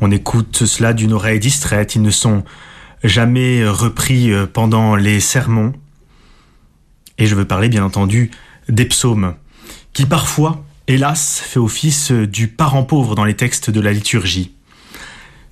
On 0.00 0.10
écoute 0.10 0.64
cela 0.64 0.92
d'une 0.92 1.12
oreille 1.12 1.40
distraite. 1.40 1.96
Ils 1.96 2.02
ne 2.02 2.10
sont 2.10 2.44
jamais 3.02 3.66
repris 3.66 4.30
euh, 4.32 4.46
pendant 4.46 4.94
les 4.94 5.20
sermons. 5.20 5.72
Et 7.18 7.26
je 7.26 7.34
veux 7.34 7.44
parler 7.44 7.68
bien 7.68 7.84
entendu 7.84 8.30
des 8.68 8.84
psaumes, 8.84 9.34
qui 9.92 10.06
parfois, 10.06 10.64
hélas, 10.86 11.40
fait 11.40 11.58
office 11.58 12.12
du 12.12 12.46
parent 12.46 12.84
pauvre 12.84 13.16
dans 13.16 13.24
les 13.24 13.34
textes 13.34 13.70
de 13.70 13.80
la 13.80 13.92
liturgie. 13.92 14.54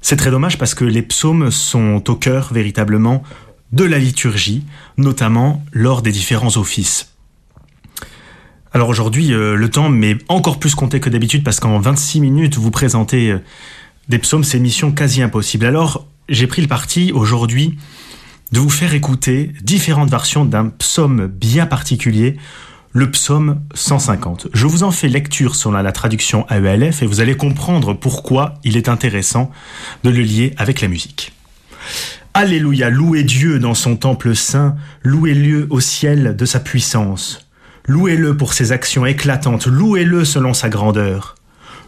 C'est 0.01 0.16
très 0.16 0.30
dommage 0.30 0.58
parce 0.58 0.74
que 0.74 0.84
les 0.84 1.02
psaumes 1.02 1.50
sont 1.50 2.08
au 2.08 2.14
cœur 2.14 2.52
véritablement 2.52 3.24
de 3.72 3.82
la 3.82 3.98
liturgie, 3.98 4.64
notamment 4.96 5.64
lors 5.72 6.02
des 6.02 6.12
différents 6.12 6.56
offices. 6.56 7.16
Alors 8.72 8.88
aujourd'hui, 8.88 9.32
euh, 9.32 9.56
le 9.56 9.70
temps 9.70 9.88
m'est 9.88 10.18
encore 10.28 10.60
plus 10.60 10.74
compté 10.74 11.00
que 11.00 11.08
d'habitude 11.08 11.42
parce 11.42 11.58
qu'en 11.58 11.80
26 11.80 12.20
minutes, 12.20 12.56
vous 12.56 12.70
présentez 12.70 13.30
euh, 13.30 13.38
des 14.09 14.18
psaumes, 14.18 14.45
c'est 14.45 14.59
mission 14.59 14.93
quasi 14.93 15.23
impossible. 15.23 15.66
Alors 15.66 16.06
j'ai 16.28 16.46
pris 16.46 16.62
le 16.62 16.69
parti 16.69 17.12
aujourd'hui 17.12 17.77
de 18.52 18.60
vous 18.60 18.70
faire 18.70 18.95
écouter 18.95 19.52
différentes 19.62 20.10
versions 20.10 20.45
d'un 20.45 20.69
psaume 20.69 21.27
bien 21.27 21.66
particulier, 21.66 22.37
le 22.92 23.10
psaume 23.10 23.60
150. 23.74 24.48
Je 24.52 24.66
vous 24.66 24.82
en 24.82 24.91
fais 24.91 25.09
lecture 25.09 25.56
sur 25.56 25.73
la, 25.73 25.82
la 25.82 25.92
traduction 25.92 26.46
AELF 26.48 27.02
et 27.02 27.06
vous 27.06 27.20
allez 27.20 27.37
comprendre 27.37 27.95
pourquoi 27.95 28.55
il 28.65 28.77
est 28.77 28.88
intéressant 28.88 29.51
de 30.05 30.10
le 30.10 30.23
lier 30.23 30.54
avec 30.57 30.80
la 30.80 30.88
musique. 30.88 31.32
Alléluia, 32.34 32.91
louez 32.91 33.24
Dieu 33.24 33.59
dans 33.59 33.74
son 33.74 33.96
temple 33.96 34.34
saint, 34.37 34.77
louez-le 35.02 35.66
au 35.70 35.80
ciel 35.80 36.37
de 36.37 36.45
sa 36.45 36.60
puissance. 36.60 37.48
Louez-le 37.87 38.37
pour 38.37 38.52
ses 38.52 38.73
actions 38.73 39.07
éclatantes, 39.07 39.66
louez-le 39.66 40.24
selon 40.24 40.52
sa 40.52 40.68
grandeur. 40.68 41.35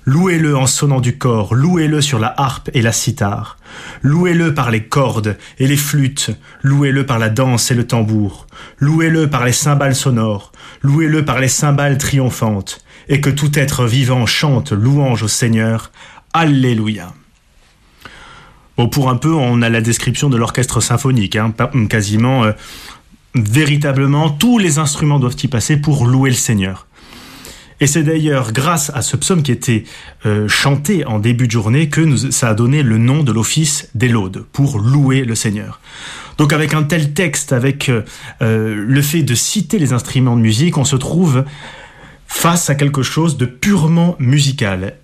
Louez-le 0.09 0.57
en 0.57 0.67
sonnant 0.67 1.03
du 1.03 1.19
corps, 1.19 1.55
louez-le 1.55 2.01
sur 2.01 2.19
la 2.19 2.33
harpe 2.39 2.71
et 2.73 2.81
la 2.81 2.93
cithare. 2.93 3.59
Louez-le 4.01 4.55
par 4.55 4.71
les 4.71 4.85
cordes 4.85 5.37
et 5.59 5.67
les 5.67 5.77
flûtes, 5.77 6.31
louez-le 6.63 7.05
par 7.05 7.19
la 7.19 7.29
danse 7.29 7.71
et 7.71 7.75
le 7.75 7.87
tambour. 7.87 8.47
Louez-le 8.79 9.29
par 9.29 9.45
les 9.45 9.53
cymbales 9.53 9.95
sonores, 9.95 10.51
louez-le 10.81 11.27
par 11.27 11.41
les 11.41 11.49
cymbales 11.49 11.99
triomphantes, 11.99 12.83
et 13.11 13.21
que 13.21 13.29
tout 13.29 13.59
être 13.59 13.85
vivant 13.85 14.25
chante 14.25 14.73
louange 14.73 15.25
au 15.25 15.29
Seigneur. 15.29 15.91
Alléluia. 16.33 17.13
Bon, 18.79 18.89
pour 18.89 19.11
un 19.11 19.17
peu, 19.17 19.35
on 19.35 19.61
a 19.61 19.69
la 19.69 19.83
description 19.83 20.31
de 20.31 20.39
l'orchestre 20.39 20.81
symphonique, 20.81 21.37
hein, 21.37 21.53
quasiment, 21.91 22.45
euh, 22.45 22.53
véritablement, 23.35 24.31
tous 24.31 24.57
les 24.57 24.79
instruments 24.79 25.19
doivent 25.19 25.37
y 25.43 25.49
passer 25.49 25.77
pour 25.77 26.07
louer 26.07 26.31
le 26.31 26.37
Seigneur. 26.37 26.88
Et 27.81 27.87
c'est 27.87 28.03
d'ailleurs 28.03 28.53
grâce 28.53 28.91
à 28.95 29.03
ce 29.03 29.17
psaume 29.17 29.43
qui 29.43 29.53
était 29.53 29.85
euh, 30.27 30.49
chanté 30.49 31.05
en 31.05 31.19
début 31.19 31.47
de 31.47 31.53
journée 31.53 31.89
que 31.89 32.17
ça 32.31 32.49
a 32.49 32.55
donné 32.55 32.83
le 32.83 32.99
nom 32.99 33.23
de 33.23 33.33
l'office 33.33 33.89
des 33.95 34.09
laudes, 34.09 34.45
pour 34.53 34.81
louer 34.81 35.25
le 35.25 35.35
Seigneur. 35.35 35.81
Donc 36.39 36.53
avec 36.53 36.75
un 36.75 36.83
tel 36.83 37.13
texte, 37.15 37.53
avec 37.53 37.89
euh, 37.89 38.03
euh, 38.43 38.75
le 38.77 39.03
fait 39.03 39.23
de 39.23 39.35
citer 39.35 39.79
les 39.79 39.93
instruments 39.93 40.37
de 40.37 40.43
musique, 40.43 40.77
on 40.77 40.85
se 40.85 40.97
trouve 40.97 41.45
face 42.27 42.69
à 42.69 42.75
quelque 42.75 43.03
chose 43.03 43.37
de 43.37 43.47
purement 43.47 44.17
musical. 44.19 44.95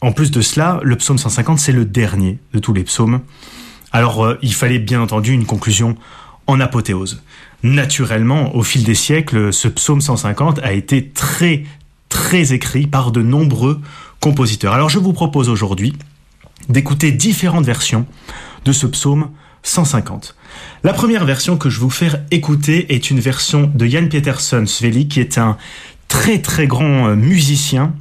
En 0.00 0.12
plus 0.12 0.30
de 0.30 0.40
cela, 0.40 0.78
le 0.84 0.94
psaume 0.96 1.18
150, 1.18 1.58
c'est 1.58 1.72
le 1.72 1.84
dernier 1.84 2.38
de 2.54 2.60
tous 2.60 2.72
les 2.72 2.84
psaumes. 2.84 3.20
Alors 3.90 4.36
il 4.42 4.54
fallait 4.54 4.78
bien 4.78 5.00
entendu 5.00 5.32
une 5.32 5.46
conclusion 5.46 5.96
en 6.46 6.60
apothéose. 6.60 7.22
Naturellement, 7.64 8.54
au 8.54 8.62
fil 8.62 8.84
des 8.84 8.94
siècles, 8.94 9.52
ce 9.52 9.66
psaume 9.66 10.00
150 10.00 10.60
a 10.60 10.72
été 10.72 11.08
très 11.08 11.64
très 12.08 12.52
écrit 12.52 12.86
par 12.86 13.12
de 13.12 13.22
nombreux 13.22 13.80
compositeurs. 14.20 14.72
Alors 14.72 14.88
je 14.88 14.98
vous 14.98 15.12
propose 15.12 15.48
aujourd'hui 15.48 15.94
d'écouter 16.68 17.12
différentes 17.12 17.64
versions 17.64 18.06
de 18.64 18.72
ce 18.72 18.86
psaume 18.86 19.30
150. 19.62 20.34
La 20.84 20.92
première 20.92 21.24
version 21.24 21.56
que 21.56 21.70
je 21.70 21.78
vais 21.78 21.84
vous 21.84 21.90
faire 21.90 22.20
écouter 22.30 22.94
est 22.94 23.10
une 23.10 23.20
version 23.20 23.70
de 23.74 23.86
Jan 23.86 24.08
Peterson 24.08 24.64
Sveli, 24.66 25.08
qui 25.08 25.20
est 25.20 25.38
un 25.38 25.56
très 26.08 26.40
très 26.40 26.66
grand 26.66 27.08
euh, 27.08 27.16
musicien 27.16 27.94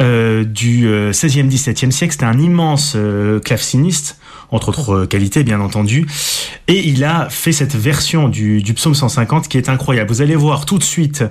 euh, 0.00 0.44
du 0.44 0.86
16e, 0.86 1.48
17e 1.48 1.90
siècle. 1.90 2.12
C'était 2.12 2.26
un 2.26 2.38
immense 2.38 2.94
euh, 2.96 3.40
claveciniste, 3.40 4.18
entre 4.50 4.68
autres 4.68 4.94
euh, 4.94 5.06
qualités 5.06 5.44
bien 5.44 5.60
entendu. 5.60 6.06
Et 6.68 6.88
il 6.88 7.04
a 7.04 7.28
fait 7.30 7.52
cette 7.52 7.74
version 7.74 8.28
du, 8.28 8.62
psaume 8.74 8.94
150 8.94 9.48
qui 9.48 9.58
est 9.58 9.68
incroyable. 9.68 10.10
Vous 10.10 10.22
allez 10.22 10.36
voir 10.36 10.66
tout 10.66 10.78
de 10.78 10.82
suite 10.84 11.24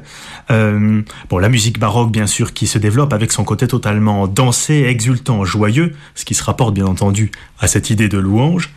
euh, 0.52 1.02
la 1.32 1.50
musique 1.50 1.80
baroque 1.80 2.12
bien 2.12 2.28
sûr 2.28 2.54
qui 2.54 2.68
se 2.68 2.78
développe 2.78 3.14
avec 3.14 3.32
son 3.32 3.44
côté 3.44 3.68
totalement 3.68 4.28
dansé, 4.28 4.86
exultant, 4.88 5.44
joyeux, 5.46 5.94
ce 6.16 6.26
qui 6.26 6.34
se 6.34 6.44
rapporte 6.44 6.74
bien 6.74 6.86
entendu 6.86 7.32
à 7.60 7.68
cette 7.68 7.90
idée 7.90 8.08
de 8.08 8.18
louange. 8.18 8.72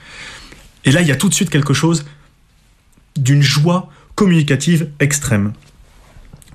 Et 0.84 0.90
là, 0.90 1.00
il 1.00 1.08
y 1.08 1.12
a 1.12 1.16
tout 1.16 1.28
de 1.28 1.34
suite 1.34 1.50
quelque 1.50 1.74
chose 1.74 2.04
d'une 3.16 3.42
joie 3.42 3.90
communicative 4.14 4.88
extrême. 5.00 5.52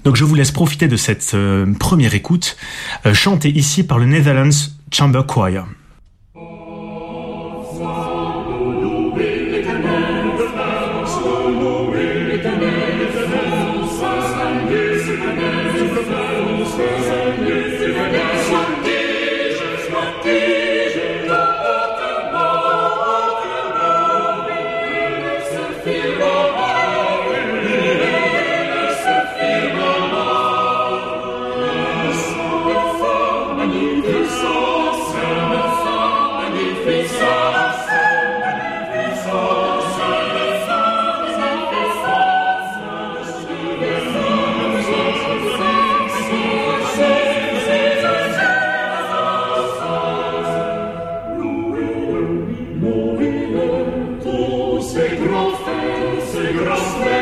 Donc 0.03 0.17
je 0.17 0.25
vous 0.25 0.35
laisse 0.35 0.51
profiter 0.51 0.89
de 0.89 0.97
cette 0.97 1.31
euh, 1.33 1.71
première 1.79 2.13
écoute, 2.13 2.57
chantée 3.13 3.49
ici 3.49 3.83
par 3.83 3.99
le 3.99 4.05
Netherlands 4.05 4.49
Chamber 4.91 5.21
Choir. 5.25 5.65
Christ. 56.75 57.12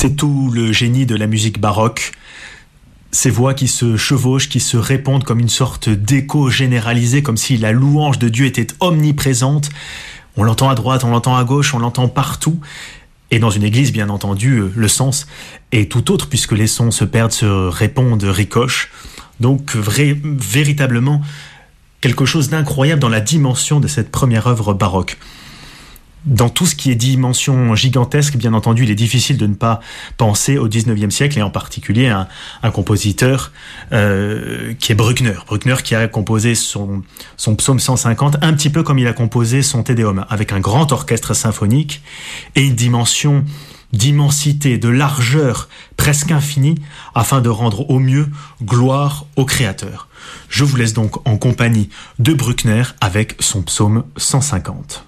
C'est 0.00 0.14
tout 0.14 0.52
le 0.54 0.70
génie 0.70 1.06
de 1.06 1.16
la 1.16 1.26
musique 1.26 1.58
baroque. 1.58 2.12
Ces 3.10 3.30
voix 3.30 3.52
qui 3.52 3.66
se 3.66 3.96
chevauchent, 3.96 4.48
qui 4.48 4.60
se 4.60 4.76
répondent 4.76 5.24
comme 5.24 5.40
une 5.40 5.48
sorte 5.48 5.88
d'écho 5.88 6.50
généralisé, 6.50 7.24
comme 7.24 7.36
si 7.36 7.56
la 7.56 7.72
louange 7.72 8.20
de 8.20 8.28
Dieu 8.28 8.46
était 8.46 8.68
omniprésente. 8.78 9.70
On 10.36 10.44
l'entend 10.44 10.70
à 10.70 10.76
droite, 10.76 11.02
on 11.02 11.10
l'entend 11.10 11.34
à 11.34 11.42
gauche, 11.42 11.74
on 11.74 11.80
l'entend 11.80 12.06
partout. 12.06 12.60
Et 13.32 13.40
dans 13.40 13.50
une 13.50 13.64
église, 13.64 13.90
bien 13.90 14.08
entendu, 14.08 14.62
le 14.72 14.86
sens 14.86 15.26
est 15.72 15.90
tout 15.90 16.12
autre 16.12 16.28
puisque 16.28 16.52
les 16.52 16.68
sons 16.68 16.92
se 16.92 17.04
perdent, 17.04 17.32
se 17.32 17.68
répondent, 17.68 18.22
ricochent. 18.22 18.92
Donc 19.40 19.74
vrai, 19.74 20.16
véritablement 20.22 21.22
quelque 22.00 22.24
chose 22.24 22.50
d'incroyable 22.50 23.00
dans 23.00 23.08
la 23.08 23.20
dimension 23.20 23.80
de 23.80 23.88
cette 23.88 24.12
première 24.12 24.46
œuvre 24.46 24.74
baroque 24.74 25.18
dans 26.24 26.48
tout 26.48 26.66
ce 26.66 26.74
qui 26.74 26.90
est 26.90 26.94
dimension 26.94 27.74
gigantesque, 27.74 28.36
bien 28.36 28.54
entendu, 28.54 28.84
il 28.84 28.90
est 28.90 28.96
difficile 28.96 29.36
de 29.38 29.46
ne 29.46 29.54
pas 29.54 29.80
penser 30.16 30.58
au 30.58 30.68
19e 30.68 31.10
siècle 31.10 31.38
et 31.38 31.42
en 31.42 31.50
particulier 31.50 32.08
à 32.08 32.28
un, 32.62 32.70
compositeur 32.70 33.52
euh, 33.92 34.74
qui 34.78 34.92
est 34.92 34.94
Bruckner. 34.94 35.34
Bruckner 35.46 35.76
qui 35.82 35.94
a 35.94 36.06
composé 36.08 36.54
son, 36.54 37.02
son 37.36 37.56
psaume 37.56 37.80
150 37.80 38.38
un 38.42 38.52
petit 38.52 38.70
peu 38.70 38.82
comme 38.82 38.98
il 38.98 39.06
a 39.06 39.12
composé 39.12 39.62
son 39.62 39.82
Tédéum, 39.82 40.26
avec 40.28 40.52
un 40.52 40.60
grand 40.60 40.92
orchestre 40.92 41.34
symphonique 41.34 42.02
et 42.54 42.62
une 42.62 42.74
dimension 42.74 43.44
d'immensité, 43.92 44.76
de 44.76 44.88
largeur 44.88 45.68
presque 45.96 46.30
infinie, 46.30 46.76
afin 47.14 47.40
de 47.40 47.48
rendre 47.48 47.88
au 47.90 47.98
mieux 47.98 48.28
gloire 48.62 49.24
au 49.36 49.44
Créateur. 49.44 50.08
Je 50.48 50.64
vous 50.64 50.76
laisse 50.76 50.92
donc 50.92 51.26
en 51.26 51.38
compagnie 51.38 51.88
de 52.18 52.34
Bruckner 52.34 52.82
avec 53.00 53.36
son 53.40 53.62
psaume 53.62 54.04
150. 54.16 55.07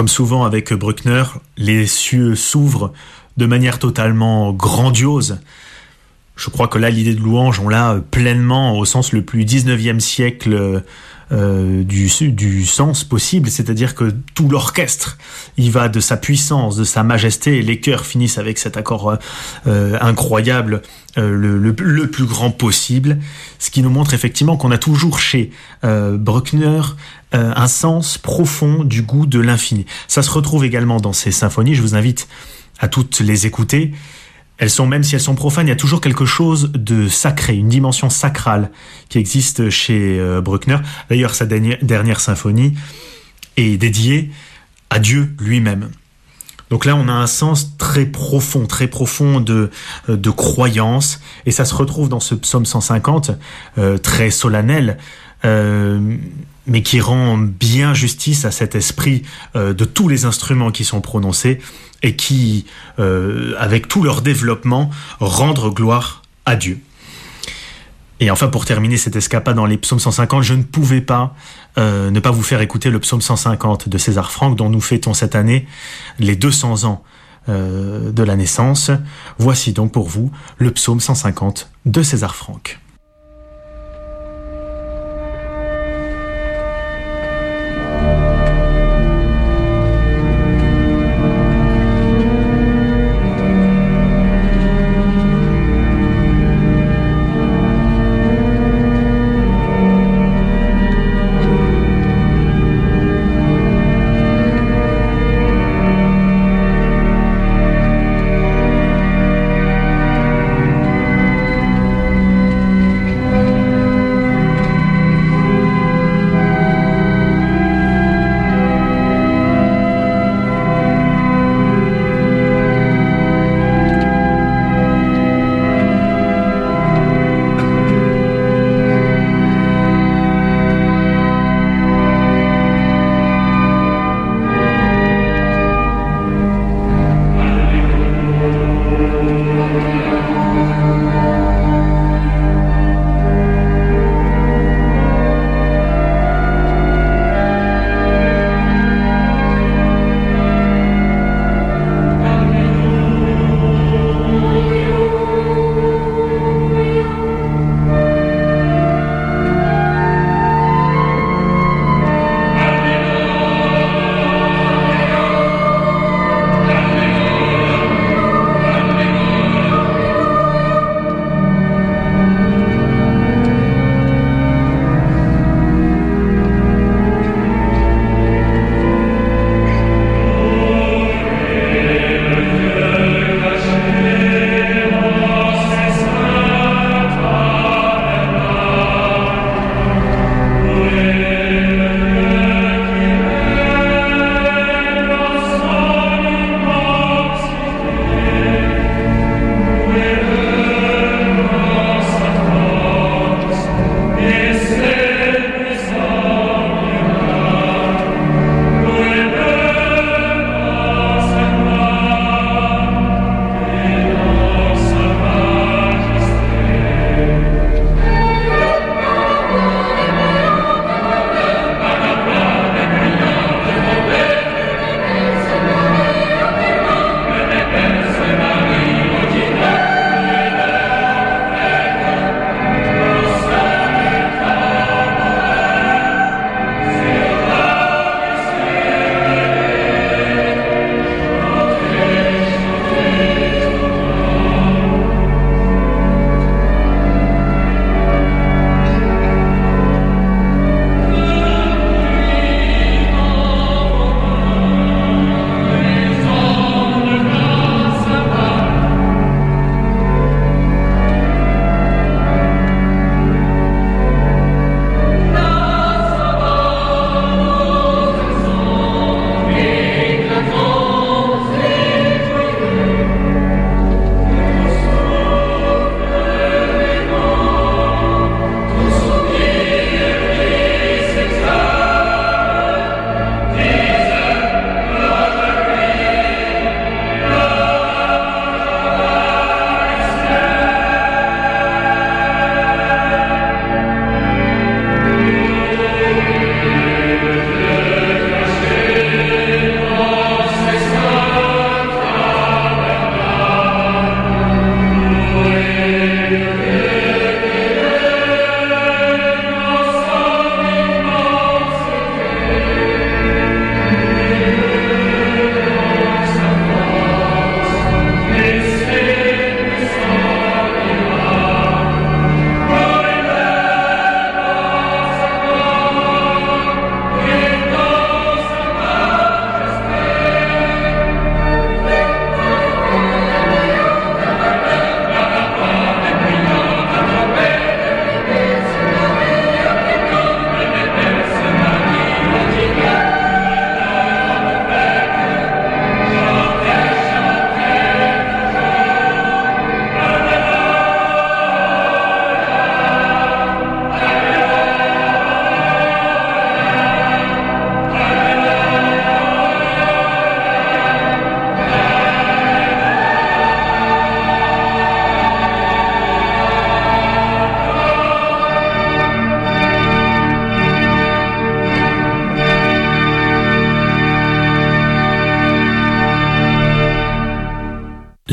Comme 0.00 0.08
souvent 0.08 0.44
avec 0.44 0.72
Bruckner, 0.72 1.24
les 1.58 1.86
cieux 1.86 2.34
s'ouvrent 2.34 2.94
de 3.36 3.44
manière 3.44 3.78
totalement 3.78 4.50
grandiose. 4.50 5.40
Je 6.36 6.48
crois 6.48 6.68
que 6.68 6.78
là, 6.78 6.88
l'idée 6.88 7.14
de 7.14 7.20
louange, 7.20 7.60
on 7.60 7.68
l'a 7.68 8.00
pleinement 8.10 8.78
au 8.78 8.86
sens 8.86 9.12
le 9.12 9.20
plus 9.20 9.44
19e 9.44 10.00
siècle 10.00 10.82
euh, 11.32 11.84
du, 11.84 12.10
du 12.32 12.66
sens 12.66 13.04
possible, 13.04 13.50
c'est-à-dire 13.50 13.94
que 13.94 14.12
tout 14.34 14.48
l'orchestre, 14.48 15.16
il 15.56 15.70
va 15.70 15.88
de 15.88 16.00
sa 16.00 16.16
puissance, 16.16 16.76
de 16.76 16.82
sa 16.82 17.04
majesté, 17.04 17.62
les 17.62 17.78
chœurs 17.78 18.04
finissent 18.04 18.38
avec 18.38 18.58
cet 18.58 18.76
accord 18.76 19.16
euh, 19.68 19.96
incroyable, 20.00 20.82
euh, 21.18 21.30
le, 21.30 21.56
le, 21.56 21.72
le, 21.78 22.10
plus 22.10 22.24
grand 22.24 22.50
possible, 22.50 23.18
ce 23.60 23.70
qui 23.70 23.80
nous 23.82 23.90
montre 23.90 24.12
effectivement 24.12 24.56
qu'on 24.56 24.72
a 24.72 24.78
toujours 24.78 25.20
chez 25.20 25.52
Bruckner 25.82 26.80
un 27.32 27.68
sens 27.68 28.18
profond 28.18 28.82
du 28.82 29.02
goût 29.02 29.26
de 29.26 29.38
l'infini. 29.38 29.86
Ça 30.08 30.22
se 30.22 30.30
retrouve 30.30 30.64
également 30.64 30.98
dans 30.98 31.12
ses 31.12 31.30
symphonies, 31.30 31.76
je 31.76 31.82
vous 31.82 31.94
invite 31.94 32.26
à 32.80 32.88
toutes 32.88 33.20
les 33.20 33.46
écouter. 33.46 33.92
Elles 34.60 34.70
sont, 34.70 34.86
même 34.86 35.02
si 35.02 35.14
elles 35.14 35.22
sont 35.22 35.34
profanes, 35.34 35.66
il 35.66 35.70
y 35.70 35.72
a 35.72 35.76
toujours 35.76 36.02
quelque 36.02 36.26
chose 36.26 36.70
de 36.74 37.08
sacré, 37.08 37.56
une 37.56 37.70
dimension 37.70 38.10
sacrale 38.10 38.70
qui 39.08 39.18
existe 39.18 39.70
chez 39.70 40.20
euh, 40.20 40.42
Bruckner. 40.42 40.76
D'ailleurs, 41.08 41.34
sa 41.34 41.46
dernière, 41.46 42.20
symphonie 42.20 42.74
est 43.56 43.78
dédiée 43.78 44.30
à 44.90 44.98
Dieu 44.98 45.34
lui-même. 45.40 45.88
Donc 46.68 46.84
là, 46.84 46.94
on 46.94 47.08
a 47.08 47.12
un 47.12 47.26
sens 47.26 47.78
très 47.78 48.04
profond, 48.04 48.66
très 48.66 48.86
profond 48.86 49.40
de, 49.40 49.70
euh, 50.10 50.32
croyance, 50.32 51.22
et 51.46 51.52
ça 51.52 51.64
se 51.64 51.74
retrouve 51.74 52.10
dans 52.10 52.20
ce 52.20 52.34
psaume 52.34 52.66
150, 52.66 53.30
euh, 53.78 53.96
très 53.96 54.30
solennel, 54.30 54.98
mais 56.66 56.82
qui 56.82 57.00
rend 57.00 57.38
bien 57.38 57.94
justice 57.94 58.44
à 58.44 58.50
cet 58.50 58.74
esprit 58.74 59.22
euh, 59.56 59.72
de 59.72 59.84
tous 59.84 60.08
les 60.08 60.24
instruments 60.24 60.70
qui 60.70 60.84
sont 60.84 61.00
prononcés 61.00 61.60
et 62.02 62.16
qui, 62.16 62.66
euh, 62.98 63.54
avec 63.58 63.88
tout 63.88 64.02
leur 64.02 64.22
développement, 64.22 64.90
rendent 65.18 65.72
gloire 65.74 66.22
à 66.46 66.56
Dieu. 66.56 66.78
Et 68.20 68.30
enfin, 68.30 68.48
pour 68.48 68.66
terminer 68.66 68.98
cette 68.98 69.16
escapade 69.16 69.56
dans 69.56 69.64
les 69.64 69.78
psaumes 69.78 69.98
150, 69.98 70.42
je 70.42 70.54
ne 70.54 70.62
pouvais 70.62 71.00
pas 71.00 71.34
euh, 71.78 72.10
ne 72.10 72.20
pas 72.20 72.30
vous 72.30 72.42
faire 72.42 72.60
écouter 72.60 72.90
le 72.90 72.98
psaume 72.98 73.22
150 73.22 73.88
de 73.88 73.98
César 73.98 74.30
Franck, 74.30 74.56
dont 74.56 74.68
nous 74.68 74.80
fêtons 74.80 75.14
cette 75.14 75.34
année 75.34 75.66
les 76.18 76.36
200 76.36 76.84
ans 76.84 77.02
de 77.48 78.22
la 78.22 78.36
naissance. 78.36 78.92
Voici 79.38 79.72
donc 79.72 79.90
pour 79.90 80.08
vous 80.08 80.30
le 80.58 80.70
psaume 80.70 81.00
150 81.00 81.68
de 81.84 82.02
César 82.02 82.36
Franck. 82.36 82.78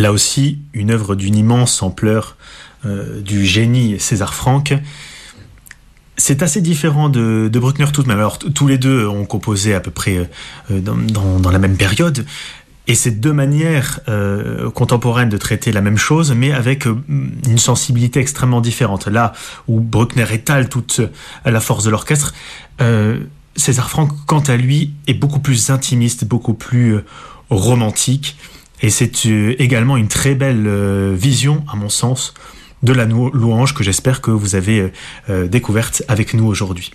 Là 0.08 0.14
aussi, 0.14 0.60
une 0.72 0.92
œuvre 0.92 1.16
d'une 1.16 1.36
immense 1.36 1.84
ampleur 1.84 2.38
euh, 2.86 3.20
du 3.20 3.46
génie 3.46 4.00
César 4.00 4.34
Franck. 4.34 4.74
C'est 6.16 6.42
assez 6.44 6.62
différent 6.62 7.10
de, 7.10 7.50
Bruckner 7.52 7.88
tout 7.92 8.04
de 8.04 8.08
même. 8.08 8.18
Alors 8.18 8.40
tous 8.40 8.68
les 8.68 8.78
deux 8.78 9.06
ont 9.06 9.26
composé 9.26 9.74
à 9.74 9.82
peu 9.82 9.92
près 9.92 10.30
euh, 10.72 10.80
dans, 10.80 11.52
la 11.52 11.60
même 11.60 11.76
période, 11.76 12.26
et 12.88 12.96
c'est 12.96 13.20
deux 13.20 13.34
manières 13.34 14.00
euh, 14.08 14.72
contemporaines 14.72 15.28
de 15.28 15.36
traiter 15.36 15.74
la 15.74 15.82
même 15.82 15.98
chose, 15.98 16.32
mais 16.32 16.54
avec 16.54 16.86
une 16.86 17.58
sensibilité 17.58 18.22
extrêmement 18.22 18.62
différente. 18.62 19.08
Là 19.08 19.34
où 19.68 19.82
Bruckner 19.82 20.34
étale 20.34 20.70
toute 20.70 21.02
la 21.44 21.60
force 21.60 21.84
de 21.84 21.90
l'orchestre, 21.90 22.34
César 23.58 23.90
Franck, 23.90 24.12
quant 24.26 24.40
à 24.40 24.56
lui, 24.56 24.94
est 25.08 25.14
beaucoup 25.14 25.40
plus 25.40 25.70
intimiste, 25.70 26.24
beaucoup 26.24 26.54
plus 26.54 26.96
romantique. 27.50 28.38
Et 28.82 28.90
c'est 28.90 29.26
également 29.26 29.98
une 29.98 30.08
très 30.08 30.36
belle 30.36 31.14
vision, 31.16 31.66
à 31.72 31.76
mon 31.76 31.90
sens, 31.90 32.34
de 32.84 32.94
la 32.94 33.06
louange 33.06 33.74
que 33.74 33.84
j'espère 33.84 34.22
que 34.22 34.32
vous 34.32 34.56
avez 34.56 34.80
euh, 34.80 34.92
euh, 35.30 35.48
découverte 35.48 36.04
avec 36.08 36.34
nous 36.34 36.46
aujourd'hui. 36.46 36.92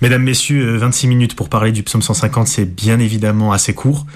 Mesdames, 0.00 0.22
Messieurs, 0.22 0.76
26 0.76 1.06
euh, 1.06 1.08
minutes 1.08 1.36
pour 1.36 1.48
parler 1.48 1.72
du 1.72 1.82
psaume 1.82 2.02
150, 2.02 2.46
c'est 2.46 2.64
bien 2.64 2.98
évidemment 2.98 3.52
assez 3.52 3.74
court. 3.74 4.06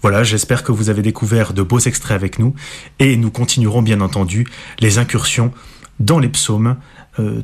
Voilà, 0.00 0.24
j'espère 0.24 0.64
que 0.64 0.72
vous 0.72 0.90
avez 0.90 1.02
découvert 1.02 1.52
de 1.52 1.62
beaux 1.62 1.78
extraits 1.78 2.14
avec 2.14 2.38
nous 2.38 2.54
et 2.98 3.16
nous 3.16 3.30
continuerons 3.30 3.82
bien 3.82 4.00
entendu 4.00 4.46
les 4.80 4.98
incursions 4.98 5.52
dans 6.00 6.18
les 6.18 6.28
psaumes, 6.28 6.76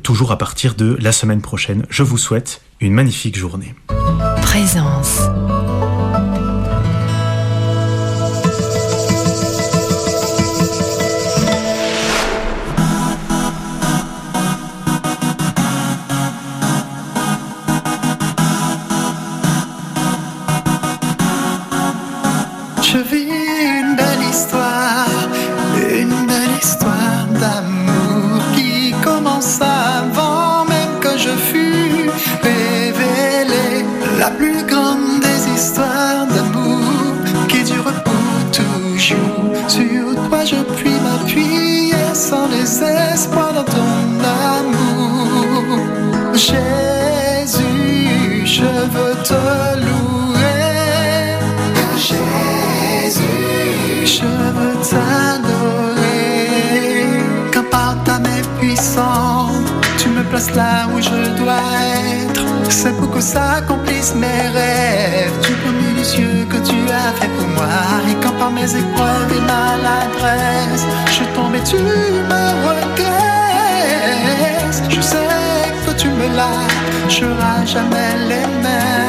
toujours 0.03 0.33
à 0.33 0.37
partir 0.37 0.75
de 0.75 0.97
la 0.99 1.13
semaine 1.13 1.39
prochaine. 1.39 1.85
Je 1.89 2.03
vous 2.03 2.17
souhaite 2.17 2.61
une 2.81 2.93
magnifique 2.93 3.37
journée. 3.37 3.75
Présence. 4.41 5.21
Espoir 43.13 43.53
dans 43.53 43.63
ton 43.63 44.19
amour. 44.57 45.79
Jésus, 46.33 47.65
je 48.45 48.63
veux 48.63 49.15
te 49.23 49.33
louer. 49.85 51.37
Jésus, 51.97 53.21
je 54.05 54.25
veux 54.55 54.77
t'adorer. 54.89 56.47
Qu'importe 57.51 58.03
ta 58.05 58.19
main 58.19 58.41
puissante, 58.59 59.67
tu 59.97 60.09
me 60.09 60.23
places 60.23 60.53
là 60.55 60.87
où 60.93 61.01
je 61.01 61.37
dois 61.37 61.63
être. 62.23 62.45
C'est 62.69 62.95
pour 62.97 63.09
que 63.11 63.21
s'accomplissent 63.21 64.15
mes 64.15 64.47
rêves. 64.53 65.33
Tu 65.41 65.53
promis 65.53 65.93
les 65.97 66.03
cieux 66.03 66.45
que 66.49 66.57
tu 66.57 66.77
as 66.91 67.11
moi. 67.55 67.67
Et 68.09 68.15
quand 68.23 68.35
par 68.39 68.51
mes 68.51 68.69
épreuves 68.81 69.31
et 69.37 69.41
maladresse, 69.41 70.85
je 71.11 71.23
tombe 71.35 71.55
et 71.55 71.63
tu 71.63 71.77
me 71.77 72.43
regrettes. 72.67 73.29
Je 74.89 75.01
sais 75.01 75.17
que 75.85 75.91
tu 76.01 76.07
me 76.09 76.27
lâcheras 76.39 77.65
jamais 77.65 78.13
les 78.29 78.47
mains. 78.63 79.08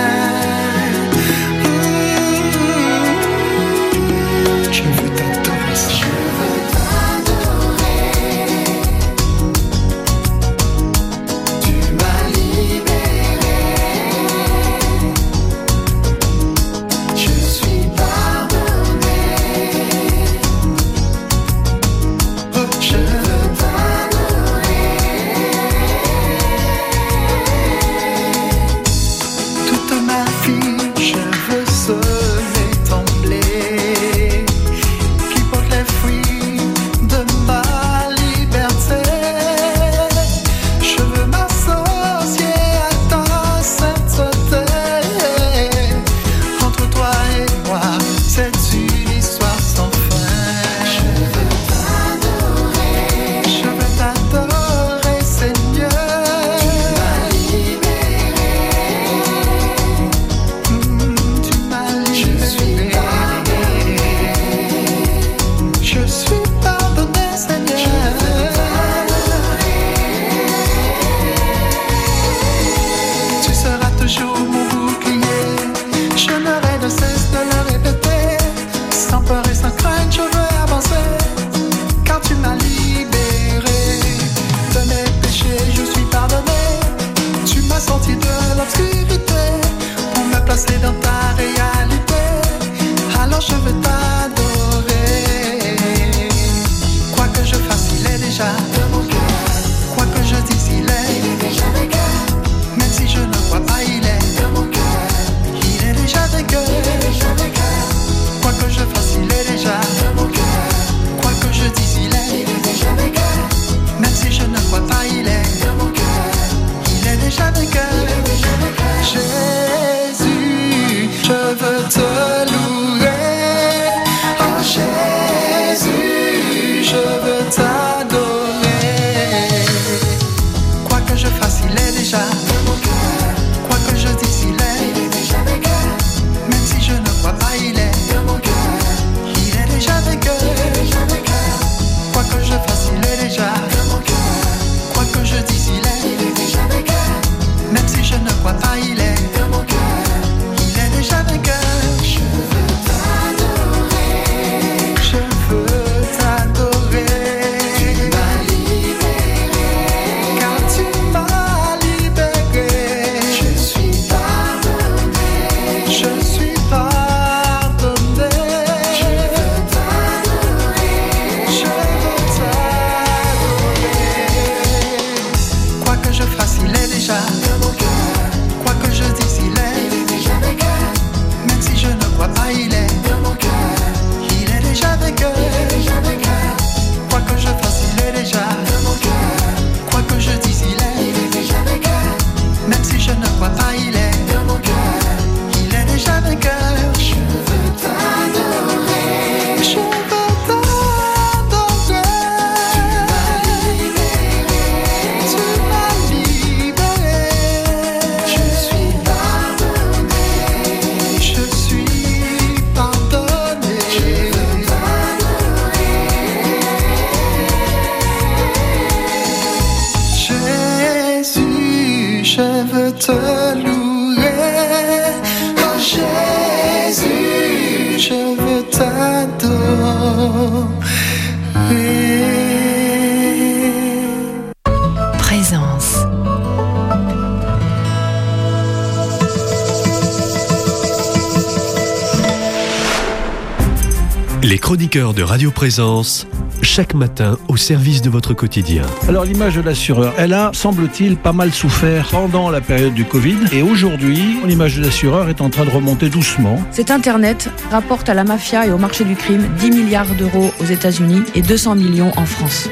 Radio 245.41 245.53
Présence, 245.53 246.27
chaque 246.61 246.93
matin 246.93 247.39
au 247.49 247.57
service 247.57 248.03
de 248.03 248.11
votre 248.11 248.35
quotidien. 248.35 248.83
Alors 249.09 249.25
l'image 249.25 249.57
de 249.57 249.63
l'assureur, 249.63 250.13
elle 250.19 250.35
a, 250.35 250.51
semble-t-il, 250.53 251.17
pas 251.17 251.33
mal 251.33 251.51
souffert 251.51 252.09
pendant 252.11 252.51
la 252.51 252.61
période 252.61 252.93
du 252.93 253.07
Covid. 253.07 253.39
Et 253.51 253.63
aujourd'hui, 253.63 254.39
l'image 254.45 254.77
de 254.77 254.85
l'assureur 254.85 255.31
est 255.31 255.41
en 255.41 255.49
train 255.49 255.65
de 255.65 255.71
remonter 255.71 256.11
doucement. 256.11 256.63
Cet 256.71 256.91
Internet 256.91 257.49
rapporte 257.71 258.11
à 258.11 258.15
la 258.15 258.25
mafia 258.25 258.67
et 258.67 258.71
au 258.71 258.77
marché 258.77 259.05
du 259.05 259.17
crime 259.17 259.49
10 259.57 259.71
milliards 259.71 260.15
d'euros 260.15 260.51
aux 260.61 260.67
États-Unis 260.67 261.23
et 261.35 261.41
200 261.41 261.75
millions 261.77 262.13
en 262.19 262.27
France. 262.27 262.69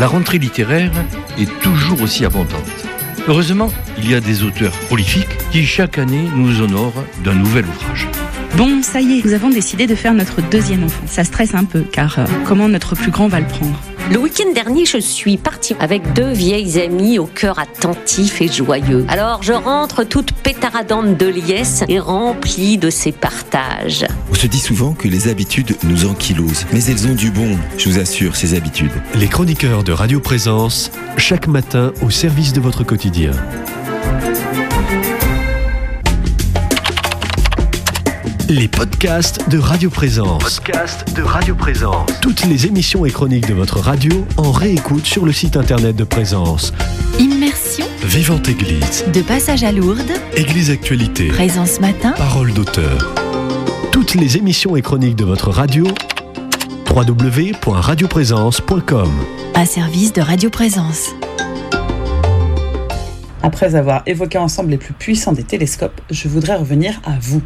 La 0.00 0.06
rentrée 0.06 0.38
littéraire 0.38 0.92
est 1.38 1.52
toujours 1.60 2.00
aussi 2.00 2.24
abondante. 2.24 2.64
Heureusement, 3.28 3.70
il 3.98 4.10
y 4.10 4.14
a 4.14 4.20
des 4.20 4.42
auteurs 4.42 4.72
prolifiques 4.86 5.36
qui 5.52 5.66
chaque 5.66 5.98
année 5.98 6.30
nous 6.34 6.62
honorent 6.62 7.04
d'un 7.22 7.34
nouvel 7.34 7.66
ouvrage. 7.66 8.08
Bon, 8.56 8.82
ça 8.82 9.02
y 9.02 9.18
est, 9.18 9.24
nous 9.24 9.34
avons 9.34 9.50
décidé 9.50 9.86
de 9.86 9.94
faire 9.94 10.14
notre 10.14 10.40
deuxième 10.40 10.82
enfant. 10.82 11.04
Ça 11.06 11.24
stresse 11.24 11.54
un 11.54 11.64
peu, 11.64 11.80
car 11.82 12.18
euh, 12.18 12.24
comment 12.46 12.70
notre 12.70 12.94
plus 12.94 13.10
grand 13.10 13.28
va 13.28 13.38
le 13.38 13.46
prendre 13.46 13.78
Le 14.10 14.16
week-end 14.16 14.50
dernier, 14.54 14.86
je 14.86 14.96
suis 14.96 15.36
partie 15.36 15.76
avec 15.78 16.14
deux 16.14 16.32
vieilles 16.32 16.80
amies 16.80 17.18
au 17.18 17.26
cœur 17.26 17.58
attentif 17.58 18.40
et 18.40 18.48
joyeux. 18.48 19.04
Alors, 19.08 19.42
je 19.42 19.52
rentre 19.52 20.04
toute 20.04 20.32
pétaradante 20.32 21.18
de 21.18 21.26
liesse 21.26 21.84
et 21.88 22.00
remplie 22.00 22.78
de 22.78 22.88
ces 22.88 23.12
partages. 23.12 24.06
On 24.30 24.34
se 24.34 24.46
dit 24.46 24.60
souvent 24.60 24.94
que 24.94 25.06
les 25.06 25.28
habitudes 25.28 25.76
nous 25.84 26.06
ankylosent, 26.06 26.64
mais 26.72 26.82
elles 26.84 27.06
ont 27.08 27.14
du 27.14 27.30
bon, 27.30 27.58
je 27.76 27.90
vous 27.90 27.98
assure, 27.98 28.36
ces 28.36 28.54
habitudes. 28.54 28.92
Les 29.16 29.28
chroniqueurs 29.28 29.84
de 29.84 29.92
Radio 29.92 30.18
Présence, 30.18 30.90
chaque 31.18 31.46
matin 31.46 31.92
au 32.00 32.08
service 32.08 32.54
de 32.54 32.60
votre 32.60 32.84
quotidien. 32.84 33.32
Les 38.48 38.68
podcasts 38.68 39.50
de 39.50 39.58
Radio 39.58 39.90
Présence. 39.90 40.60
Podcast 40.60 41.12
de 41.16 41.22
Radio 41.22 41.56
Présence. 41.56 42.08
Toutes 42.22 42.44
les 42.44 42.66
émissions 42.66 43.04
et 43.04 43.10
chroniques 43.10 43.48
de 43.48 43.54
votre 43.54 43.80
radio 43.80 44.24
en 44.36 44.52
réécoute 44.52 45.04
sur 45.04 45.26
le 45.26 45.32
site 45.32 45.56
internet 45.56 45.96
de 45.96 46.04
Présence. 46.04 46.72
Immersion. 47.18 47.84
Vivante 48.04 48.48
Église. 48.48 49.04
De 49.12 49.22
passage 49.22 49.64
à 49.64 49.72
Lourdes. 49.72 50.12
Église 50.36 50.70
Actualité. 50.70 51.26
Présence 51.26 51.80
matin. 51.80 52.12
Parole 52.12 52.52
d'auteur. 52.52 53.12
Toutes 53.90 54.14
les 54.14 54.36
émissions 54.36 54.76
et 54.76 54.82
chroniques 54.82 55.16
de 55.16 55.24
votre 55.24 55.50
radio. 55.50 55.84
www.radioprésence.com 56.88 59.10
Un 59.56 59.66
service 59.66 60.12
de 60.12 60.20
Radio 60.20 60.50
Présence. 60.50 61.16
Après 63.42 63.74
avoir 63.74 64.04
évoqué 64.06 64.38
ensemble 64.38 64.70
les 64.70 64.78
plus 64.78 64.94
puissants 64.94 65.32
des 65.32 65.42
télescopes, 65.42 66.00
je 66.10 66.28
voudrais 66.28 66.54
revenir 66.54 67.00
à 67.04 67.16
vous. 67.20 67.42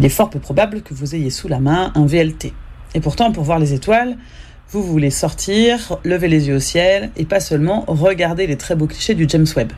Il 0.00 0.06
est 0.06 0.08
fort 0.08 0.30
peu 0.30 0.38
probable 0.38 0.80
que 0.80 0.94
vous 0.94 1.14
ayez 1.14 1.28
sous 1.28 1.46
la 1.46 1.60
main 1.60 1.92
un 1.94 2.06
VLT. 2.06 2.54
Et 2.94 3.00
pourtant, 3.00 3.32
pour 3.32 3.44
voir 3.44 3.58
les 3.58 3.74
étoiles, 3.74 4.16
vous 4.70 4.82
voulez 4.82 5.10
sortir, 5.10 5.98
lever 6.04 6.26
les 6.26 6.48
yeux 6.48 6.56
au 6.56 6.58
ciel 6.58 7.10
et 7.18 7.26
pas 7.26 7.38
seulement 7.38 7.84
regarder 7.86 8.46
les 8.46 8.56
très 8.56 8.74
beaux 8.74 8.86
clichés 8.86 9.14
du 9.14 9.26
James 9.28 9.44
Webb. 9.54 9.74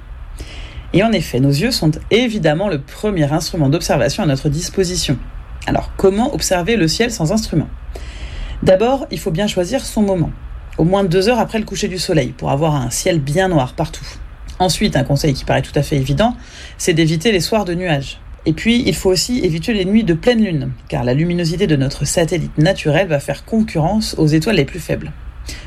Et 0.93 1.03
en 1.03 1.11
effet, 1.11 1.41
nos 1.41 1.51
yeux 1.51 1.73
sont 1.73 1.91
évidemment 2.13 2.69
le 2.69 2.81
premier 2.81 3.33
instrument 3.33 3.69
d'observation 3.69 4.23
à 4.23 4.27
notre 4.27 4.49
disposition. 4.49 5.19
Alors, 5.67 5.91
comment 5.97 6.33
observer 6.33 6.77
le 6.77 6.87
ciel 6.87 7.11
sans 7.11 7.33
instrument? 7.33 7.69
D'abord, 8.63 9.09
il 9.11 9.19
faut 9.19 9.33
bien 9.33 9.49
choisir 9.49 9.85
son 9.85 10.03
moment, 10.03 10.31
au 10.79 10.85
moins 10.85 11.03
deux 11.03 11.29
heures 11.29 11.41
après 11.41 11.59
le 11.59 11.65
coucher 11.65 11.89
du 11.89 11.99
soleil, 11.99 12.29
pour 12.29 12.53
avoir 12.53 12.77
un 12.77 12.91
ciel 12.91 13.19
bien 13.19 13.49
noir 13.49 13.75
partout. 13.75 14.07
Ensuite, 14.61 14.95
un 14.95 15.03
conseil 15.03 15.35
qui 15.35 15.45
paraît 15.45 15.63
tout 15.63 15.77
à 15.77 15.83
fait 15.83 15.97
évident, 15.97 16.37
c'est 16.79 16.95
d'éviter 16.95 17.33
les 17.33 17.41
soirs 17.41 17.65
de 17.65 17.75
nuages. 17.75 18.22
Et 18.45 18.53
puis, 18.53 18.83
il 18.87 18.95
faut 18.95 19.11
aussi 19.11 19.39
éviter 19.45 19.73
les 19.73 19.85
nuits 19.85 20.03
de 20.03 20.15
pleine 20.15 20.43
lune, 20.43 20.73
car 20.89 21.05
la 21.05 21.15
luminosité 21.15 21.67
de 21.67 21.77
notre 21.77 22.05
satellite 22.05 22.59
naturel 22.59 23.07
va 23.07 23.21
faire 23.21 23.45
concurrence 23.45 24.17
aux 24.19 24.27
étoiles 24.27 24.57
les 24.57 24.65
plus 24.65 24.81
faibles. 24.81 25.13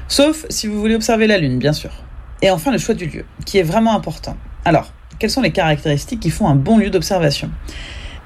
Sauf 0.08 0.46
si 0.50 0.68
vous 0.68 0.80
voulez 0.80 0.96
observer 0.96 1.28
la 1.28 1.38
lune, 1.38 1.58
bien 1.58 1.74
sûr. 1.74 1.92
Et 2.42 2.50
enfin, 2.50 2.72
le 2.72 2.78
choix 2.78 2.94
du 2.94 3.06
lieu, 3.06 3.26
qui 3.46 3.60
est 3.60 3.64
vraiment 3.64 3.96
important. 3.96 4.36
Alors, 4.66 4.92
quelles 5.20 5.30
sont 5.30 5.42
les 5.42 5.52
caractéristiques 5.52 6.20
qui 6.20 6.30
font 6.30 6.48
un 6.50 6.56
bon 6.56 6.78
lieu 6.78 6.90
d'observation? 6.90 7.50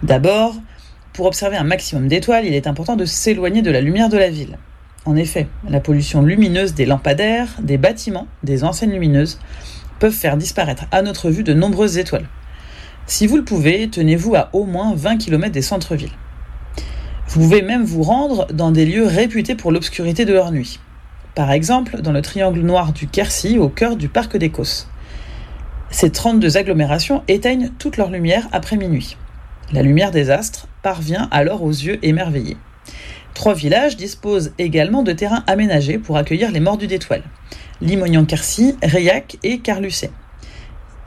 D'abord, 0.02 0.56
pour 1.14 1.28
observer 1.28 1.58
un 1.58 1.64
maximum 1.64 2.08
d'étoiles, 2.08 2.46
il 2.46 2.54
est 2.54 2.66
important 2.66 2.96
de 2.96 3.06
s'éloigner 3.06 3.62
de 3.62 3.72
la 3.72 3.82
lumière 3.82 4.10
de 4.10 4.18
la 4.18 4.30
ville. 4.30 4.58
En 5.06 5.16
effet, 5.16 5.48
la 5.70 5.80
pollution 5.80 6.22
lumineuse 6.22 6.74
des 6.74 6.86
lampadaires, 6.86 7.50
des 7.62 7.78
bâtiments, 7.78 8.28
des 8.44 8.64
enseignes 8.64 8.92
lumineuses 8.92 9.40
peuvent 10.00 10.14
faire 10.14 10.38
disparaître 10.38 10.86
à 10.92 11.02
notre 11.02 11.30
vue 11.30 11.44
de 11.44 11.54
nombreuses 11.54 11.98
étoiles. 11.98 12.28
Si 13.10 13.26
vous 13.26 13.38
le 13.38 13.44
pouvez, 13.44 13.90
tenez-vous 13.90 14.36
à 14.36 14.50
au 14.54 14.66
moins 14.66 14.94
20 14.94 15.18
km 15.18 15.52
des 15.52 15.64
centres-villes. 15.64 16.14
Vous 17.28 17.40
pouvez 17.40 17.64
même 17.64 17.84
vous 17.84 18.04
rendre 18.04 18.46
dans 18.54 18.70
des 18.70 18.86
lieux 18.86 19.08
réputés 19.08 19.56
pour 19.56 19.72
l'obscurité 19.72 20.26
de 20.26 20.34
leur 20.34 20.52
nuit. 20.52 20.80
Par 21.34 21.52
exemple, 21.52 22.04
dans 22.04 22.12
le 22.12 22.22
triangle 22.22 22.60
noir 22.60 22.94
du 22.94 23.08
Quercy, 23.08 23.58
au 23.58 23.68
cœur 23.68 23.96
du 23.96 24.10
parc 24.10 24.38
d'Écosse. 24.38 24.88
Ces 25.90 26.12
32 26.12 26.58
agglomérations 26.58 27.24
éteignent 27.28 27.72
toute 27.80 27.98
leur 27.98 28.12
lumière 28.12 28.48
après 28.52 28.78
minuit. 28.78 29.18
La 29.74 29.82
lumière 29.82 30.12
des 30.12 30.30
astres 30.30 30.68
parvient 30.84 31.28
alors 31.32 31.64
aux 31.64 31.72
yeux 31.72 31.98
émerveillés. 32.04 32.58
Trois 33.34 33.56
villages 33.56 33.98
disposent 33.98 34.54
également 34.60 35.02
de 35.02 35.14
terrains 35.14 35.44
aménagés 35.48 35.98
pour 35.98 36.16
accueillir 36.16 36.52
les 36.52 36.60
mordus 36.60 36.86
d'étoiles. 36.86 37.24
Limognan-Quercy, 37.82 38.76
Reillac 38.84 39.38
et 39.42 39.62
Carlucet. 39.62 40.12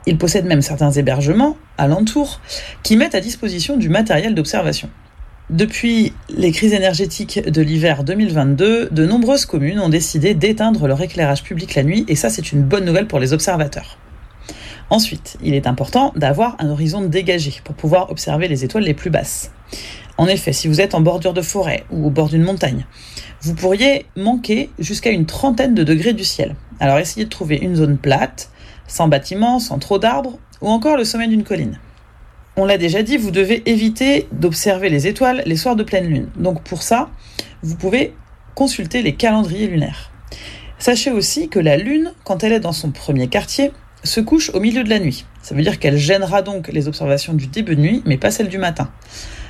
Ils 0.05 0.17
possèdent 0.17 0.45
même 0.45 0.61
certains 0.61 0.91
hébergements 0.91 1.57
alentours 1.77 2.41
qui 2.83 2.97
mettent 2.97 3.15
à 3.15 3.21
disposition 3.21 3.77
du 3.77 3.89
matériel 3.89 4.35
d'observation. 4.35 4.89
Depuis 5.49 6.13
les 6.29 6.51
crises 6.51 6.73
énergétiques 6.73 7.49
de 7.49 7.61
l'hiver 7.61 8.03
2022, 8.03 8.89
de 8.89 9.05
nombreuses 9.05 9.45
communes 9.45 9.79
ont 9.79 9.89
décidé 9.89 10.33
d'éteindre 10.33 10.87
leur 10.87 11.01
éclairage 11.01 11.43
public 11.43 11.75
la 11.75 11.83
nuit 11.83 12.05
et 12.07 12.15
ça 12.15 12.29
c'est 12.29 12.51
une 12.51 12.63
bonne 12.63 12.85
nouvelle 12.85 13.07
pour 13.07 13.19
les 13.19 13.33
observateurs. 13.33 13.97
Ensuite, 14.89 15.37
il 15.43 15.53
est 15.53 15.67
important 15.67 16.13
d'avoir 16.15 16.55
un 16.59 16.69
horizon 16.69 17.01
dégagé 17.01 17.55
pour 17.63 17.75
pouvoir 17.75 18.09
observer 18.11 18.47
les 18.47 18.63
étoiles 18.63 18.83
les 18.83 18.93
plus 18.93 19.09
basses. 19.09 19.51
En 20.17 20.27
effet, 20.27 20.53
si 20.53 20.67
vous 20.67 20.81
êtes 20.81 20.95
en 20.95 21.01
bordure 21.01 21.33
de 21.33 21.41
forêt 21.41 21.85
ou 21.91 22.05
au 22.05 22.09
bord 22.09 22.29
d'une 22.29 22.43
montagne, 22.43 22.85
vous 23.41 23.55
pourriez 23.55 24.05
manquer 24.15 24.69
jusqu'à 24.79 25.09
une 25.09 25.25
trentaine 25.25 25.73
de 25.73 25.83
degrés 25.83 26.13
du 26.13 26.23
ciel. 26.23 26.55
Alors 26.79 26.99
essayez 26.99 27.25
de 27.25 27.29
trouver 27.29 27.57
une 27.57 27.75
zone 27.75 27.97
plate, 27.97 28.49
sans 28.87 29.07
bâtiments, 29.07 29.59
sans 29.59 29.79
trop 29.79 29.99
d'arbres, 29.99 30.37
ou 30.61 30.69
encore 30.69 30.97
le 30.97 31.05
sommet 31.05 31.27
d'une 31.27 31.43
colline. 31.43 31.79
On 32.55 32.65
l'a 32.65 32.77
déjà 32.77 33.01
dit, 33.01 33.17
vous 33.17 33.31
devez 33.31 33.63
éviter 33.69 34.27
d'observer 34.31 34.89
les 34.89 35.07
étoiles 35.07 35.41
les 35.45 35.55
soirs 35.55 35.75
de 35.75 35.83
pleine 35.83 36.07
lune. 36.07 36.29
Donc 36.37 36.61
pour 36.61 36.83
ça, 36.83 37.09
vous 37.63 37.75
pouvez 37.75 38.13
consulter 38.53 39.01
les 39.01 39.15
calendriers 39.15 39.67
lunaires. 39.67 40.11
Sachez 40.77 41.11
aussi 41.11 41.49
que 41.49 41.59
la 41.59 41.77
lune, 41.77 42.13
quand 42.23 42.43
elle 42.43 42.53
est 42.53 42.59
dans 42.59 42.73
son 42.73 42.91
premier 42.91 43.27
quartier, 43.27 43.71
se 44.03 44.19
couche 44.19 44.51
au 44.53 44.59
milieu 44.59 44.83
de 44.83 44.89
la 44.89 44.99
nuit. 44.99 45.25
Ça 45.41 45.55
veut 45.55 45.63
dire 45.63 45.79
qu'elle 45.79 45.97
gênera 45.97 46.41
donc 46.41 46.67
les 46.67 46.87
observations 46.87 47.33
du 47.33 47.47
début 47.47 47.75
de 47.75 47.81
nuit, 47.81 48.03
mais 48.05 48.17
pas 48.17 48.31
celles 48.31 48.49
du 48.49 48.57
matin. 48.57 48.91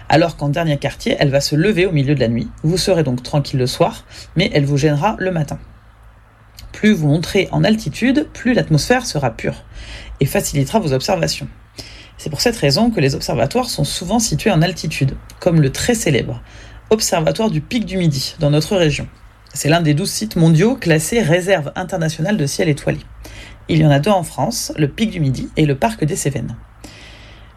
Alors 0.10 0.38
qu'en 0.38 0.50
dernier 0.50 0.78
quartier, 0.78 1.16
elle 1.20 1.30
va 1.30 1.42
se 1.42 1.56
lever 1.56 1.86
au 1.86 1.92
milieu 1.92 2.16
de 2.16 2.20
la 2.20 2.28
nuit. 2.28 2.50
Vous 2.62 2.78
serez 2.78 3.04
donc 3.04 3.24
tranquille 3.24 3.60
le 3.60 3.68
soir, 3.68 4.06
mais 4.36 4.52
elle 4.54 4.66
vous 4.66 4.78
gênera 4.78 5.16
le 5.20 5.32
matin. 5.32 5.60
Plus 6.74 6.92
vous 6.92 7.08
monterez 7.08 7.48
en 7.52 7.64
altitude, 7.64 8.28
plus 8.34 8.54
l'atmosphère 8.54 9.06
sera 9.06 9.32
pure 9.32 9.64
et 10.20 10.26
facilitera 10.26 10.80
vos 10.80 10.92
observations. 10.92 11.48
C'est 12.18 12.30
pour 12.30 12.42
cette 12.42 12.58
raison 12.58 12.92
que 12.92 13.00
les 13.00 13.16
observatoires 13.16 13.70
sont 13.70 13.86
souvent 13.86 14.20
situés 14.20 14.52
en 14.52 14.62
altitude, 14.62 15.16
comme 15.40 15.62
le 15.62 15.72
très 15.72 15.96
célèbre 15.96 16.42
Observatoire 16.90 17.50
du 17.50 17.62
Pic 17.62 17.86
du 17.86 17.98
Midi 17.98 18.36
dans 18.40 18.50
notre 18.50 18.76
région. 18.76 19.08
C'est 19.54 19.70
l'un 19.70 19.82
des 19.82 19.94
douze 19.94 20.12
sites 20.12 20.36
mondiaux 20.36 20.76
classés 20.76 21.22
réserve 21.22 21.72
internationale 21.76 22.38
de 22.38 22.46
ciel 22.46 22.70
étoilé. 22.70 23.00
Il 23.70 23.80
y 23.80 23.86
en 23.86 23.92
a 23.92 24.00
deux 24.00 24.12
en 24.12 24.24
France, 24.24 24.74
le 24.78 24.88
Pic 24.88 25.10
du 25.10 25.20
Midi 25.20 25.50
et 25.56 25.66
le 25.66 25.76
Parc 25.76 26.04
des 26.04 26.16
Cévennes. 26.16 26.56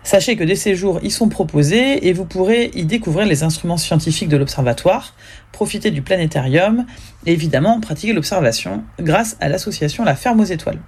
Sachez 0.06 0.36
que 0.36 0.44
des 0.44 0.54
séjours 0.54 1.00
y 1.02 1.10
sont 1.10 1.28
proposés 1.28 2.06
et 2.06 2.12
vous 2.12 2.26
pourrez 2.26 2.70
y 2.74 2.84
découvrir 2.84 3.26
les 3.26 3.42
instruments 3.42 3.76
scientifiques 3.76 4.28
de 4.28 4.36
l'observatoire, 4.36 5.14
profiter 5.50 5.90
du 5.90 6.00
planétarium 6.00 6.86
et 7.26 7.32
évidemment 7.32 7.80
pratiquer 7.80 8.12
l'observation 8.12 8.84
grâce 9.00 9.36
à 9.40 9.48
l'association 9.48 10.04
La 10.04 10.14
Ferme 10.14 10.38
aux 10.38 10.44
Étoiles. 10.44 10.78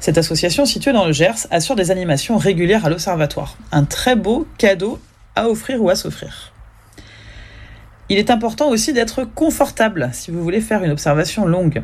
Cette 0.00 0.18
association 0.18 0.66
située 0.66 0.92
dans 0.92 1.06
le 1.06 1.14
Gers 1.14 1.46
assure 1.50 1.76
des 1.76 1.90
animations 1.90 2.36
régulières 2.36 2.84
à 2.84 2.90
l'observatoire. 2.90 3.56
Un 3.72 3.84
très 3.84 4.16
beau 4.16 4.46
cadeau 4.58 5.00
à 5.34 5.48
offrir 5.48 5.82
ou 5.82 5.88
à 5.88 5.94
s'offrir. 5.94 6.52
Il 8.10 8.18
est 8.18 8.30
important 8.30 8.68
aussi 8.68 8.92
d'être 8.92 9.24
confortable 9.24 10.10
si 10.12 10.30
vous 10.30 10.42
voulez 10.42 10.60
faire 10.60 10.84
une 10.84 10.90
observation 10.90 11.46
longue 11.46 11.82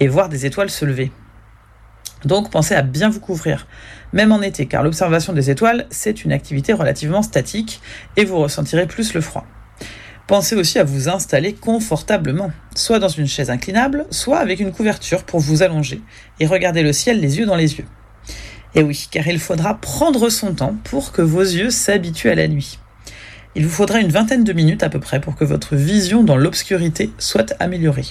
et 0.00 0.08
voir 0.08 0.28
des 0.28 0.44
étoiles 0.44 0.70
se 0.70 0.84
lever. 0.84 1.12
Donc 2.24 2.50
pensez 2.50 2.74
à 2.74 2.82
bien 2.82 3.08
vous 3.08 3.20
couvrir, 3.20 3.68
même 4.12 4.32
en 4.32 4.42
été, 4.42 4.66
car 4.66 4.82
l'observation 4.82 5.32
des 5.32 5.50
étoiles, 5.50 5.86
c'est 5.90 6.24
une 6.24 6.32
activité 6.32 6.72
relativement 6.72 7.22
statique 7.22 7.80
et 8.16 8.24
vous 8.24 8.38
ressentirez 8.38 8.86
plus 8.86 9.14
le 9.14 9.20
froid. 9.20 9.46
Pensez 10.26 10.56
aussi 10.56 10.78
à 10.78 10.84
vous 10.84 11.08
installer 11.08 11.54
confortablement, 11.54 12.50
soit 12.74 12.98
dans 12.98 13.08
une 13.08 13.26
chaise 13.26 13.48
inclinable, 13.48 14.06
soit 14.10 14.38
avec 14.38 14.60
une 14.60 14.72
couverture 14.72 15.24
pour 15.24 15.40
vous 15.40 15.62
allonger 15.62 16.02
et 16.38 16.46
regarder 16.46 16.82
le 16.82 16.92
ciel 16.92 17.20
les 17.20 17.38
yeux 17.38 17.46
dans 17.46 17.56
les 17.56 17.78
yeux. 17.78 17.86
Et 18.74 18.82
oui, 18.82 19.08
car 19.10 19.26
il 19.26 19.38
faudra 19.38 19.74
prendre 19.74 20.28
son 20.28 20.52
temps 20.52 20.76
pour 20.84 21.12
que 21.12 21.22
vos 21.22 21.40
yeux 21.40 21.70
s'habituent 21.70 22.28
à 22.28 22.34
la 22.34 22.46
nuit. 22.46 22.78
Il 23.54 23.64
vous 23.64 23.74
faudra 23.74 24.00
une 24.00 24.10
vingtaine 24.10 24.44
de 24.44 24.52
minutes 24.52 24.82
à 24.82 24.90
peu 24.90 25.00
près 25.00 25.20
pour 25.20 25.34
que 25.34 25.44
votre 25.44 25.74
vision 25.74 26.22
dans 26.22 26.36
l'obscurité 26.36 27.10
soit 27.18 27.54
améliorée. 27.58 28.04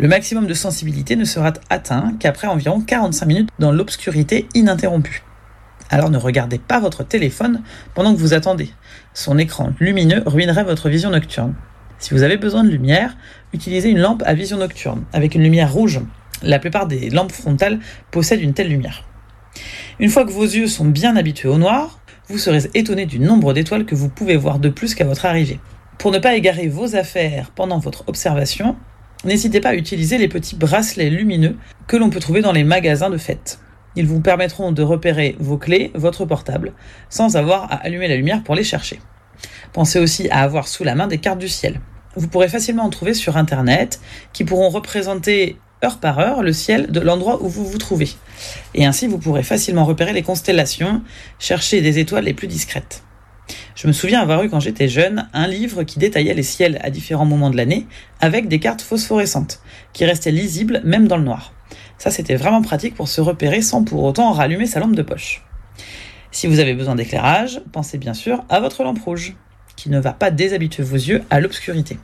Le 0.00 0.06
maximum 0.06 0.46
de 0.46 0.54
sensibilité 0.54 1.16
ne 1.16 1.24
sera 1.24 1.52
atteint 1.70 2.14
qu'après 2.20 2.46
environ 2.46 2.80
45 2.80 3.26
minutes 3.26 3.48
dans 3.58 3.72
l'obscurité 3.72 4.46
ininterrompue. 4.54 5.24
Alors 5.90 6.08
ne 6.08 6.18
regardez 6.18 6.58
pas 6.58 6.78
votre 6.78 7.02
téléphone 7.02 7.62
pendant 7.96 8.14
que 8.14 8.20
vous 8.20 8.32
attendez. 8.32 8.70
Son 9.12 9.38
écran 9.38 9.72
lumineux 9.80 10.22
ruinerait 10.24 10.62
votre 10.62 10.88
vision 10.88 11.10
nocturne. 11.10 11.54
Si 11.98 12.14
vous 12.14 12.22
avez 12.22 12.36
besoin 12.36 12.62
de 12.62 12.68
lumière, 12.68 13.16
utilisez 13.52 13.88
une 13.88 13.98
lampe 13.98 14.22
à 14.24 14.34
vision 14.34 14.58
nocturne 14.58 15.02
avec 15.12 15.34
une 15.34 15.42
lumière 15.42 15.72
rouge. 15.72 16.00
La 16.42 16.60
plupart 16.60 16.86
des 16.86 17.10
lampes 17.10 17.32
frontales 17.32 17.80
possèdent 18.12 18.42
une 18.42 18.54
telle 18.54 18.68
lumière. 18.68 19.02
Une 19.98 20.10
fois 20.10 20.24
que 20.24 20.30
vos 20.30 20.44
yeux 20.44 20.68
sont 20.68 20.84
bien 20.84 21.16
habitués 21.16 21.48
au 21.48 21.58
noir, 21.58 21.98
vous 22.28 22.38
serez 22.38 22.70
étonné 22.74 23.04
du 23.04 23.18
nombre 23.18 23.52
d'étoiles 23.52 23.84
que 23.84 23.96
vous 23.96 24.08
pouvez 24.08 24.36
voir 24.36 24.60
de 24.60 24.68
plus 24.68 24.94
qu'à 24.94 25.04
votre 25.04 25.26
arrivée. 25.26 25.58
Pour 25.98 26.12
ne 26.12 26.18
pas 26.20 26.36
égarer 26.36 26.68
vos 26.68 26.94
affaires 26.94 27.50
pendant 27.56 27.80
votre 27.80 28.04
observation, 28.06 28.76
n'hésitez 29.24 29.60
pas 29.60 29.70
à 29.70 29.74
utiliser 29.74 30.18
les 30.18 30.28
petits 30.28 30.56
bracelets 30.56 31.10
lumineux 31.10 31.56
que 31.86 31.96
l'on 31.96 32.10
peut 32.10 32.20
trouver 32.20 32.40
dans 32.40 32.52
les 32.52 32.64
magasins 32.64 33.10
de 33.10 33.18
fête. 33.18 33.60
Ils 33.96 34.06
vous 34.06 34.20
permettront 34.20 34.72
de 34.72 34.82
repérer 34.82 35.36
vos 35.40 35.58
clés, 35.58 35.90
votre 35.94 36.24
portable, 36.24 36.72
sans 37.10 37.36
avoir 37.36 37.64
à 37.72 37.76
allumer 37.76 38.08
la 38.08 38.16
lumière 38.16 38.44
pour 38.44 38.54
les 38.54 38.64
chercher. 38.64 39.00
Pensez 39.72 39.98
aussi 39.98 40.28
à 40.30 40.42
avoir 40.42 40.68
sous 40.68 40.84
la 40.84 40.94
main 40.94 41.06
des 41.06 41.18
cartes 41.18 41.38
du 41.38 41.48
ciel. 41.48 41.80
Vous 42.16 42.28
pourrez 42.28 42.48
facilement 42.48 42.84
en 42.84 42.90
trouver 42.90 43.14
sur 43.14 43.36
Internet, 43.36 44.00
qui 44.32 44.44
pourront 44.44 44.68
représenter 44.68 45.58
heure 45.84 45.98
par 45.98 46.18
heure 46.18 46.42
le 46.42 46.52
ciel 46.52 46.90
de 46.90 47.00
l'endroit 47.00 47.42
où 47.42 47.48
vous 47.48 47.64
vous 47.64 47.78
trouvez. 47.78 48.10
Et 48.74 48.84
ainsi, 48.84 49.06
vous 49.06 49.18
pourrez 49.18 49.42
facilement 49.42 49.84
repérer 49.84 50.12
les 50.12 50.22
constellations, 50.22 51.02
chercher 51.38 51.80
des 51.80 51.98
étoiles 51.98 52.24
les 52.24 52.34
plus 52.34 52.48
discrètes. 52.48 53.02
Je 53.74 53.86
me 53.86 53.92
souviens 53.92 54.20
avoir 54.20 54.42
eu 54.42 54.50
quand 54.50 54.60
j'étais 54.60 54.88
jeune 54.88 55.28
un 55.32 55.46
livre 55.46 55.82
qui 55.82 55.98
détaillait 55.98 56.34
les 56.34 56.42
ciels 56.42 56.78
à 56.82 56.90
différents 56.90 57.24
moments 57.24 57.50
de 57.50 57.56
l'année 57.56 57.86
avec 58.20 58.48
des 58.48 58.58
cartes 58.58 58.82
phosphorescentes 58.82 59.60
qui 59.92 60.04
restaient 60.04 60.30
lisibles 60.30 60.82
même 60.84 61.08
dans 61.08 61.16
le 61.16 61.24
noir. 61.24 61.52
Ça 61.98 62.10
c'était 62.10 62.36
vraiment 62.36 62.62
pratique 62.62 62.94
pour 62.94 63.08
se 63.08 63.20
repérer 63.20 63.62
sans 63.62 63.84
pour 63.84 64.02
autant 64.04 64.32
rallumer 64.32 64.66
sa 64.66 64.80
lampe 64.80 64.96
de 64.96 65.02
poche. 65.02 65.42
Si 66.30 66.46
vous 66.46 66.58
avez 66.58 66.74
besoin 66.74 66.94
d'éclairage, 66.94 67.60
pensez 67.72 67.98
bien 67.98 68.14
sûr 68.14 68.44
à 68.48 68.60
votre 68.60 68.84
lampe 68.84 69.02
rouge 69.02 69.34
qui 69.76 69.90
ne 69.90 69.98
va 69.98 70.12
pas 70.12 70.30
déshabituer 70.30 70.82
vos 70.82 70.96
yeux 70.96 71.22
à 71.30 71.40
l'obscurité. 71.40 71.98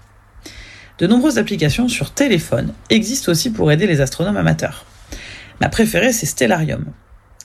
De 0.99 1.09
nombreuses 1.09 1.39
applications 1.39 1.89
sur 1.89 2.13
téléphone 2.13 2.73
existent 2.89 3.33
aussi 3.33 3.51
pour 3.51 3.73
aider 3.73 3.87
les 3.87 4.01
astronomes 4.01 4.37
amateurs. 4.37 4.87
Ma 5.61 5.69
préférée, 5.69 6.13
c'est 6.13 6.27
Stellarium. 6.27 6.87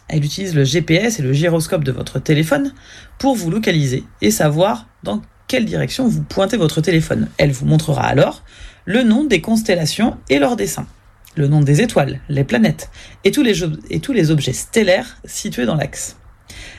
Elle 0.10 0.26
utilise 0.26 0.56
le 0.56 0.64
GPS 0.64 1.20
et 1.20 1.22
le 1.22 1.34
gyroscope 1.34 1.84
de 1.84 1.92
votre 1.92 2.20
téléphone 2.20 2.74
pour 3.20 3.36
vous 3.36 3.52
localiser 3.52 4.04
et 4.22 4.32
savoir 4.32 4.88
dans 5.04 5.22
quelle 5.48 5.66
direction 5.66 6.08
vous 6.08 6.24
pointez 6.24 6.58
votre 6.58 6.82
téléphone. 6.82 7.30
Elle 7.38 7.52
vous 7.52 7.68
montrera 7.68 8.04
alors 8.04 8.44
le 8.86 9.04
nom 9.04 9.24
des 9.24 9.40
constellations 9.40 10.18
et 10.30 10.40
leur 10.40 10.56
dessin, 10.56 10.88
le 11.36 11.48
nom 11.48 11.62
des 11.62 11.82
étoiles, 11.82 12.22
les 12.28 12.44
planètes 12.44 12.90
et 13.24 13.32
tous 13.32 13.44
les, 13.44 13.64
et 13.92 14.00
tous 14.00 14.14
les 14.14 14.32
objets 14.32 14.54
stellaires 14.54 15.18
situés 15.26 15.68
dans 15.68 15.76
l'axe. 15.76 16.18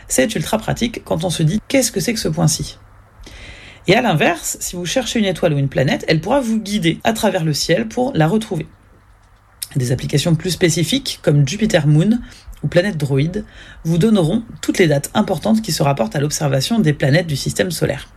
C'est 0.09 0.35
ultra 0.35 0.59
pratique 0.59 1.03
quand 1.05 1.23
on 1.23 1.31
se 1.31 1.45
dit 1.45 1.61
qu'est-ce 1.69 1.93
que 1.93 2.01
c'est 2.01 2.15
que 2.15 2.21
ce 2.21 2.29
point-ci? 2.29 2.79
Et 3.87 3.95
à 3.95 4.03
l'inverse, 4.03 4.57
si 4.61 4.75
vous 4.75 4.87
cherchez 4.87 5.21
une 5.21 5.25
étoile 5.25 5.55
ou 5.55 5.59
une 5.59 5.69
planète, 5.69 6.05
elle 6.09 6.21
pourra 6.21 6.41
vous 6.41 6.59
guider 6.59 6.99
à 7.05 7.13
travers 7.13 7.45
le 7.45 7.55
ciel 7.55 7.87
pour 7.87 8.13
la 8.15 8.27
retrouver. 8.27 8.67
Des 9.77 9.93
applications 9.93 10.35
plus 10.35 10.51
spécifiques, 10.51 11.21
comme 11.23 11.47
Jupiter 11.47 11.87
Moon 11.87 12.19
ou 12.63 12.69
Planète 12.69 12.97
Droid, 12.97 13.45
vous 13.85 13.99
donneront 13.99 14.43
toutes 14.61 14.79
les 14.79 14.87
dates 14.87 15.11
importantes 15.15 15.63
qui 15.63 15.73
se 15.73 15.83
rapportent 15.83 16.17
à 16.17 16.21
l'observation 16.21 16.79
des 16.79 16.93
planètes 16.93 17.27
du 17.27 17.37
système 17.37 17.71
solaire. 17.71 18.09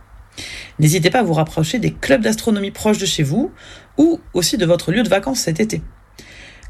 N'hésitez 0.78 1.10
pas 1.10 1.20
à 1.20 1.22
vous 1.22 1.32
rapprocher 1.32 1.78
des 1.78 1.92
clubs 1.92 2.22
d'astronomie 2.22 2.70
proches 2.70 2.98
de 2.98 3.06
chez 3.06 3.22
vous 3.22 3.52
ou 3.96 4.20
aussi 4.32 4.56
de 4.56 4.66
votre 4.66 4.92
lieu 4.92 5.02
de 5.02 5.08
vacances 5.08 5.40
cet 5.40 5.60
été. 5.60 5.82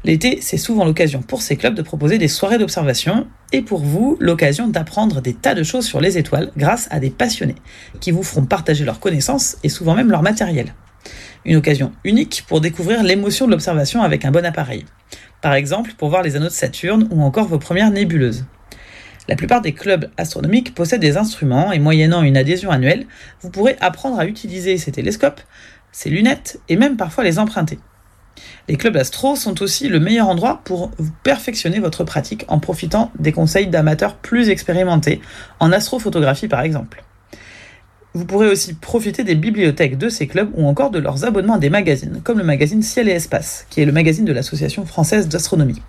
L'été, 0.03 0.37
c'est 0.39 0.57
souvent 0.57 0.85
l'occasion 0.85 1.23
pour 1.23 1.41
ces 1.41 1.55
clubs 1.55 1.73
de 1.73 1.81
proposer 1.81 2.19
des 2.19 2.27
soirées 2.27 2.59
d'observation 2.59 3.25
et 3.51 3.63
pour 3.63 3.79
vous, 3.79 4.17
l'occasion 4.19 4.67
d'apprendre 4.67 5.19
des 5.19 5.33
tas 5.33 5.55
de 5.55 5.63
choses 5.63 5.85
sur 5.87 5.99
les 5.99 6.19
étoiles 6.19 6.51
grâce 6.57 6.87
à 6.91 6.99
des 6.99 7.09
passionnés 7.09 7.55
qui 8.01 8.11
vous 8.11 8.21
feront 8.21 8.45
partager 8.45 8.85
leurs 8.85 8.99
connaissances 8.99 9.57
et 9.63 9.69
souvent 9.69 9.95
même 9.95 10.11
leur 10.11 10.21
matériel. 10.21 10.75
Une 11.43 11.55
occasion 11.55 11.91
unique 12.03 12.45
pour 12.47 12.61
découvrir 12.61 13.01
l'émotion 13.01 13.47
de 13.47 13.51
l'observation 13.51 14.03
avec 14.03 14.25
un 14.25 14.31
bon 14.31 14.45
appareil. 14.45 14.85
Par 15.45 15.53
exemple, 15.53 15.93
pour 15.95 16.09
voir 16.09 16.23
les 16.23 16.35
anneaux 16.35 16.47
de 16.47 16.49
Saturne 16.49 17.07
ou 17.11 17.21
encore 17.21 17.45
vos 17.45 17.59
premières 17.59 17.91
nébuleuses. 17.91 18.45
La 19.27 19.35
plupart 19.35 19.61
des 19.61 19.73
clubs 19.73 20.09
astronomiques 20.17 20.73
possèdent 20.73 21.01
des 21.01 21.17
instruments 21.17 21.71
et 21.71 21.77
moyennant 21.77 22.23
une 22.23 22.35
adhésion 22.35 22.71
annuelle, 22.71 23.05
vous 23.41 23.51
pourrez 23.51 23.77
apprendre 23.79 24.17
à 24.17 24.25
utiliser 24.25 24.79
ces 24.79 24.91
télescopes, 24.91 25.41
ces 25.91 26.09
lunettes 26.09 26.59
et 26.67 26.77
même 26.77 26.97
parfois 26.97 27.23
les 27.23 27.37
emprunter. 27.37 27.77
Les 28.67 28.75
clubs 28.75 28.97
astro 28.97 29.35
sont 29.35 29.61
aussi 29.61 29.87
le 29.87 29.99
meilleur 29.99 30.29
endroit 30.29 30.61
pour 30.63 30.89
perfectionner 31.21 31.77
votre 31.77 32.03
pratique 32.03 32.45
en 32.47 32.57
profitant 32.57 33.11
des 33.19 33.31
conseils 33.31 33.67
d'amateurs 33.67 34.15
plus 34.15 34.49
expérimentés, 34.49 35.21
en 35.59 35.71
astrophotographie 35.71 36.47
par 36.47 36.61
exemple. 36.61 37.03
Vous 38.15 38.23
pourrez 38.23 38.47
aussi 38.47 38.73
profiter 38.73 39.25
des 39.25 39.35
bibliothèques 39.35 39.97
de 39.97 40.07
ces 40.07 40.25
clubs 40.25 40.49
ou 40.55 40.65
encore 40.65 40.89
de 40.89 40.99
leurs 40.99 41.25
abonnements 41.25 41.55
à 41.55 41.59
des 41.59 41.69
magazines, 41.69 42.21
comme 42.23 42.37
le 42.37 42.45
magazine 42.45 42.81
Ciel 42.81 43.09
et 43.09 43.11
Espace, 43.11 43.65
qui 43.69 43.81
est 43.81 43.85
le 43.85 43.91
magazine 43.91 44.23
de 44.23 44.31
l'Association 44.31 44.85
française 44.85 45.27
d'astronomie. 45.27 45.81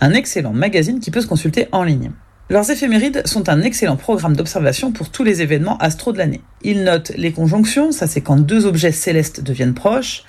Un 0.00 0.14
excellent 0.14 0.54
magazine 0.54 1.00
qui 1.00 1.10
peut 1.10 1.20
se 1.20 1.26
consulter 1.26 1.68
en 1.72 1.82
ligne. 1.82 2.12
Leurs 2.48 2.70
éphémérides 2.70 3.26
sont 3.26 3.50
un 3.50 3.60
excellent 3.60 3.96
programme 3.96 4.34
d'observation 4.34 4.90
pour 4.90 5.10
tous 5.10 5.22
les 5.22 5.42
événements 5.42 5.76
astro 5.76 6.12
de 6.14 6.18
l'année. 6.18 6.40
Ils 6.62 6.82
notent 6.82 7.12
les 7.14 7.32
conjonctions, 7.32 7.92
ça 7.92 8.06
c'est 8.06 8.22
quand 8.22 8.36
deux 8.38 8.64
objets 8.64 8.90
célestes 8.90 9.42
deviennent 9.42 9.74
proches, 9.74 10.24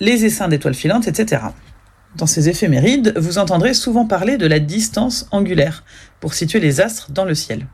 les 0.00 0.26
essaims 0.26 0.48
d'étoiles 0.48 0.74
filantes, 0.74 1.08
etc. 1.08 1.44
Dans 2.16 2.26
ces 2.26 2.50
éphémérides, 2.50 3.14
vous 3.16 3.38
entendrez 3.38 3.72
souvent 3.72 4.04
parler 4.04 4.36
de 4.36 4.46
la 4.46 4.58
distance 4.58 5.28
angulaire 5.30 5.82
pour 6.20 6.34
situer 6.34 6.60
les 6.60 6.82
astres 6.82 7.10
dans 7.10 7.24
le 7.24 7.34
ciel. 7.34 7.64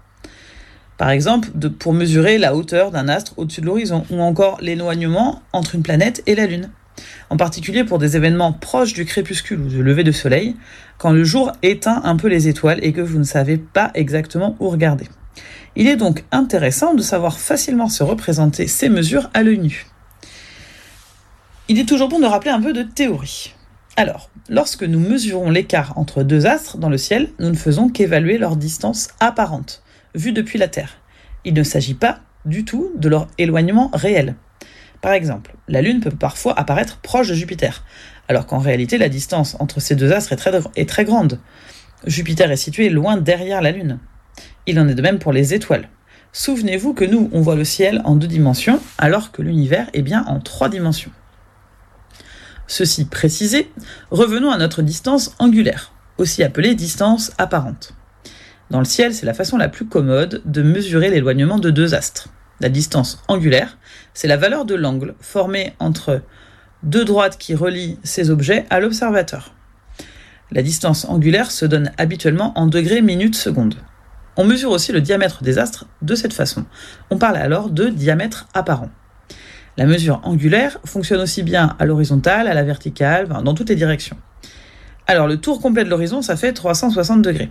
Par 0.98 1.10
exemple, 1.10 1.50
pour 1.78 1.92
mesurer 1.92 2.38
la 2.38 2.54
hauteur 2.54 2.90
d'un 2.90 3.08
astre 3.08 3.34
au-dessus 3.36 3.60
de 3.60 3.66
l'horizon, 3.66 4.04
ou 4.10 4.20
encore 4.20 4.58
l'éloignement 4.60 5.42
entre 5.52 5.74
une 5.74 5.82
planète 5.82 6.22
et 6.26 6.34
la 6.34 6.46
Lune. 6.46 6.70
En 7.28 7.36
particulier 7.36 7.84
pour 7.84 7.98
des 7.98 8.16
événements 8.16 8.52
proches 8.52 8.94
du 8.94 9.04
crépuscule 9.04 9.60
ou 9.60 9.68
du 9.68 9.82
lever 9.82 10.04
de 10.04 10.12
soleil, 10.12 10.56
quand 10.98 11.10
le 11.10 11.24
jour 11.24 11.52
éteint 11.62 12.00
un 12.04 12.16
peu 12.16 12.28
les 12.28 12.48
étoiles 12.48 12.78
et 12.82 12.92
que 12.92 13.02
vous 13.02 13.18
ne 13.18 13.24
savez 13.24 13.58
pas 13.58 13.90
exactement 13.94 14.56
où 14.60 14.70
regarder. 14.70 15.08
Il 15.74 15.86
est 15.86 15.96
donc 15.96 16.24
intéressant 16.32 16.94
de 16.94 17.02
savoir 17.02 17.38
facilement 17.38 17.90
se 17.90 18.02
représenter 18.02 18.66
ces 18.66 18.88
mesures 18.88 19.28
à 19.34 19.42
l'œil 19.42 19.58
nu. 19.58 19.86
Il 21.68 21.78
est 21.78 21.88
toujours 21.88 22.08
bon 22.08 22.20
de 22.20 22.26
rappeler 22.26 22.50
un 22.50 22.62
peu 22.62 22.72
de 22.72 22.82
théorie. 22.82 23.52
Alors, 23.96 24.30
lorsque 24.48 24.84
nous 24.84 25.00
mesurons 25.00 25.50
l'écart 25.50 25.98
entre 25.98 26.22
deux 26.22 26.46
astres 26.46 26.78
dans 26.78 26.88
le 26.88 26.96
ciel, 26.96 27.30
nous 27.38 27.50
ne 27.50 27.56
faisons 27.56 27.88
qu'évaluer 27.88 28.38
leur 28.38 28.56
distance 28.56 29.08
apparente, 29.20 29.82
vue 30.16 30.32
depuis 30.32 30.58
la 30.58 30.68
Terre. 30.68 30.98
Il 31.44 31.54
ne 31.54 31.62
s'agit 31.62 31.94
pas 31.94 32.20
du 32.44 32.64
tout 32.64 32.92
de 32.96 33.08
leur 33.08 33.28
éloignement 33.38 33.90
réel. 33.92 34.34
Par 35.00 35.12
exemple, 35.12 35.54
la 35.68 35.82
Lune 35.82 36.00
peut 36.00 36.10
parfois 36.10 36.58
apparaître 36.58 36.98
proche 36.98 37.28
de 37.28 37.34
Jupiter, 37.34 37.84
alors 38.28 38.46
qu'en 38.46 38.58
réalité 38.58 38.98
la 38.98 39.08
distance 39.08 39.56
entre 39.60 39.78
ces 39.78 39.94
deux 39.94 40.12
astres 40.12 40.32
est 40.32 40.36
très, 40.36 40.58
est 40.74 40.88
très 40.88 41.04
grande. 41.04 41.38
Jupiter 42.06 42.50
est 42.50 42.56
situé 42.56 42.88
loin 42.88 43.16
derrière 43.16 43.62
la 43.62 43.72
Lune. 43.72 43.98
Il 44.66 44.80
en 44.80 44.88
est 44.88 44.94
de 44.94 45.02
même 45.02 45.18
pour 45.18 45.32
les 45.32 45.54
étoiles. 45.54 45.88
Souvenez-vous 46.32 46.92
que 46.92 47.04
nous, 47.04 47.30
on 47.32 47.40
voit 47.40 47.54
le 47.54 47.64
ciel 47.64 48.02
en 48.04 48.16
deux 48.16 48.26
dimensions, 48.26 48.80
alors 48.98 49.32
que 49.32 49.42
l'univers 49.42 49.88
est 49.94 50.02
bien 50.02 50.24
en 50.26 50.40
trois 50.40 50.68
dimensions. 50.68 51.12
Ceci 52.66 53.04
précisé, 53.04 53.70
revenons 54.10 54.50
à 54.50 54.58
notre 54.58 54.82
distance 54.82 55.34
angulaire, 55.38 55.92
aussi 56.18 56.42
appelée 56.42 56.74
distance 56.74 57.32
apparente. 57.38 57.95
Dans 58.70 58.80
le 58.80 58.84
ciel, 58.84 59.14
c'est 59.14 59.26
la 59.26 59.34
façon 59.34 59.56
la 59.56 59.68
plus 59.68 59.86
commode 59.86 60.42
de 60.44 60.62
mesurer 60.62 61.08
l'éloignement 61.10 61.58
de 61.58 61.70
deux 61.70 61.94
astres. 61.94 62.28
La 62.60 62.68
distance 62.68 63.22
angulaire, 63.28 63.78
c'est 64.12 64.28
la 64.28 64.36
valeur 64.36 64.64
de 64.64 64.74
l'angle 64.74 65.14
formé 65.20 65.74
entre 65.78 66.22
deux 66.82 67.04
droites 67.04 67.38
qui 67.38 67.54
relient 67.54 67.98
ces 68.02 68.30
objets 68.30 68.66
à 68.70 68.80
l'observateur. 68.80 69.54
La 70.50 70.62
distance 70.62 71.04
angulaire 71.04 71.50
se 71.50 71.66
donne 71.66 71.92
habituellement 71.96 72.52
en 72.58 72.66
degrés 72.66 73.02
minutes 73.02 73.36
secondes. 73.36 73.76
On 74.36 74.44
mesure 74.44 74.70
aussi 74.70 74.92
le 74.92 75.00
diamètre 75.00 75.42
des 75.42 75.58
astres 75.58 75.86
de 76.02 76.14
cette 76.14 76.32
façon. 76.32 76.64
On 77.10 77.18
parle 77.18 77.36
alors 77.36 77.70
de 77.70 77.88
diamètre 77.88 78.48
apparent. 78.52 78.90
La 79.76 79.86
mesure 79.86 80.20
angulaire 80.24 80.78
fonctionne 80.84 81.20
aussi 81.20 81.42
bien 81.42 81.76
à 81.78 81.84
l'horizontale, 81.84 82.48
à 82.48 82.54
la 82.54 82.62
verticale, 82.62 83.28
dans 83.28 83.54
toutes 83.54 83.68
les 83.68 83.76
directions. 83.76 84.16
Alors 85.06 85.26
le 85.26 85.36
tour 85.36 85.60
complet 85.60 85.84
de 85.84 85.90
l'horizon, 85.90 86.22
ça 86.22 86.36
fait 86.36 86.52
360 86.52 87.22
degrés. 87.22 87.50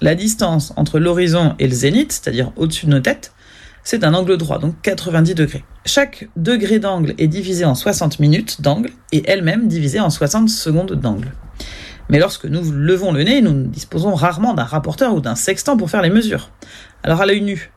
La 0.00 0.14
distance 0.14 0.72
entre 0.76 0.98
l'horizon 0.98 1.54
et 1.58 1.66
le 1.66 1.74
zénith, 1.74 2.12
c'est-à-dire 2.12 2.52
au-dessus 2.56 2.86
de 2.86 2.90
nos 2.90 3.00
têtes, 3.00 3.32
c'est 3.82 4.04
un 4.04 4.14
angle 4.14 4.36
droit, 4.36 4.58
donc 4.58 4.74
90 4.82 5.34
degrés. 5.34 5.64
Chaque 5.84 6.28
degré 6.36 6.78
d'angle 6.78 7.14
est 7.18 7.28
divisé 7.28 7.64
en 7.64 7.74
60 7.74 8.18
minutes 8.18 8.60
d'angle 8.60 8.90
et 9.12 9.22
elle-même 9.26 9.68
divisée 9.68 10.00
en 10.00 10.10
60 10.10 10.48
secondes 10.50 10.92
d'angle. 10.92 11.32
Mais 12.10 12.18
lorsque 12.18 12.44
nous 12.44 12.72
levons 12.72 13.12
le 13.12 13.22
nez, 13.22 13.40
nous 13.40 13.64
disposons 13.64 14.14
rarement 14.14 14.54
d'un 14.54 14.64
rapporteur 14.64 15.14
ou 15.14 15.20
d'un 15.20 15.34
sextant 15.34 15.76
pour 15.76 15.90
faire 15.90 16.02
les 16.02 16.10
mesures. 16.10 16.50
Alors 17.02 17.20
à 17.20 17.26
l'œil 17.26 17.42
nu, 17.42 17.72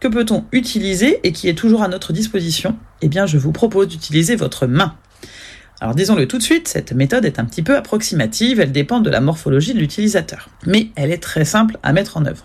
que 0.00 0.08
peut-on 0.08 0.44
utiliser 0.52 1.20
et 1.22 1.32
qui 1.32 1.48
est 1.48 1.54
toujours 1.54 1.82
à 1.82 1.88
notre 1.88 2.12
disposition? 2.12 2.76
Eh 3.00 3.08
bien, 3.08 3.26
je 3.26 3.38
vous 3.38 3.52
propose 3.52 3.88
d'utiliser 3.88 4.36
votre 4.36 4.66
main. 4.66 4.96
Alors 5.82 5.96
disons-le 5.96 6.28
tout 6.28 6.38
de 6.38 6.44
suite, 6.44 6.68
cette 6.68 6.92
méthode 6.92 7.24
est 7.24 7.40
un 7.40 7.44
petit 7.44 7.60
peu 7.60 7.76
approximative, 7.76 8.60
elle 8.60 8.70
dépend 8.70 9.00
de 9.00 9.10
la 9.10 9.20
morphologie 9.20 9.74
de 9.74 9.80
l'utilisateur. 9.80 10.48
Mais 10.64 10.90
elle 10.94 11.10
est 11.10 11.20
très 11.20 11.44
simple 11.44 11.76
à 11.82 11.92
mettre 11.92 12.16
en 12.16 12.24
œuvre. 12.24 12.44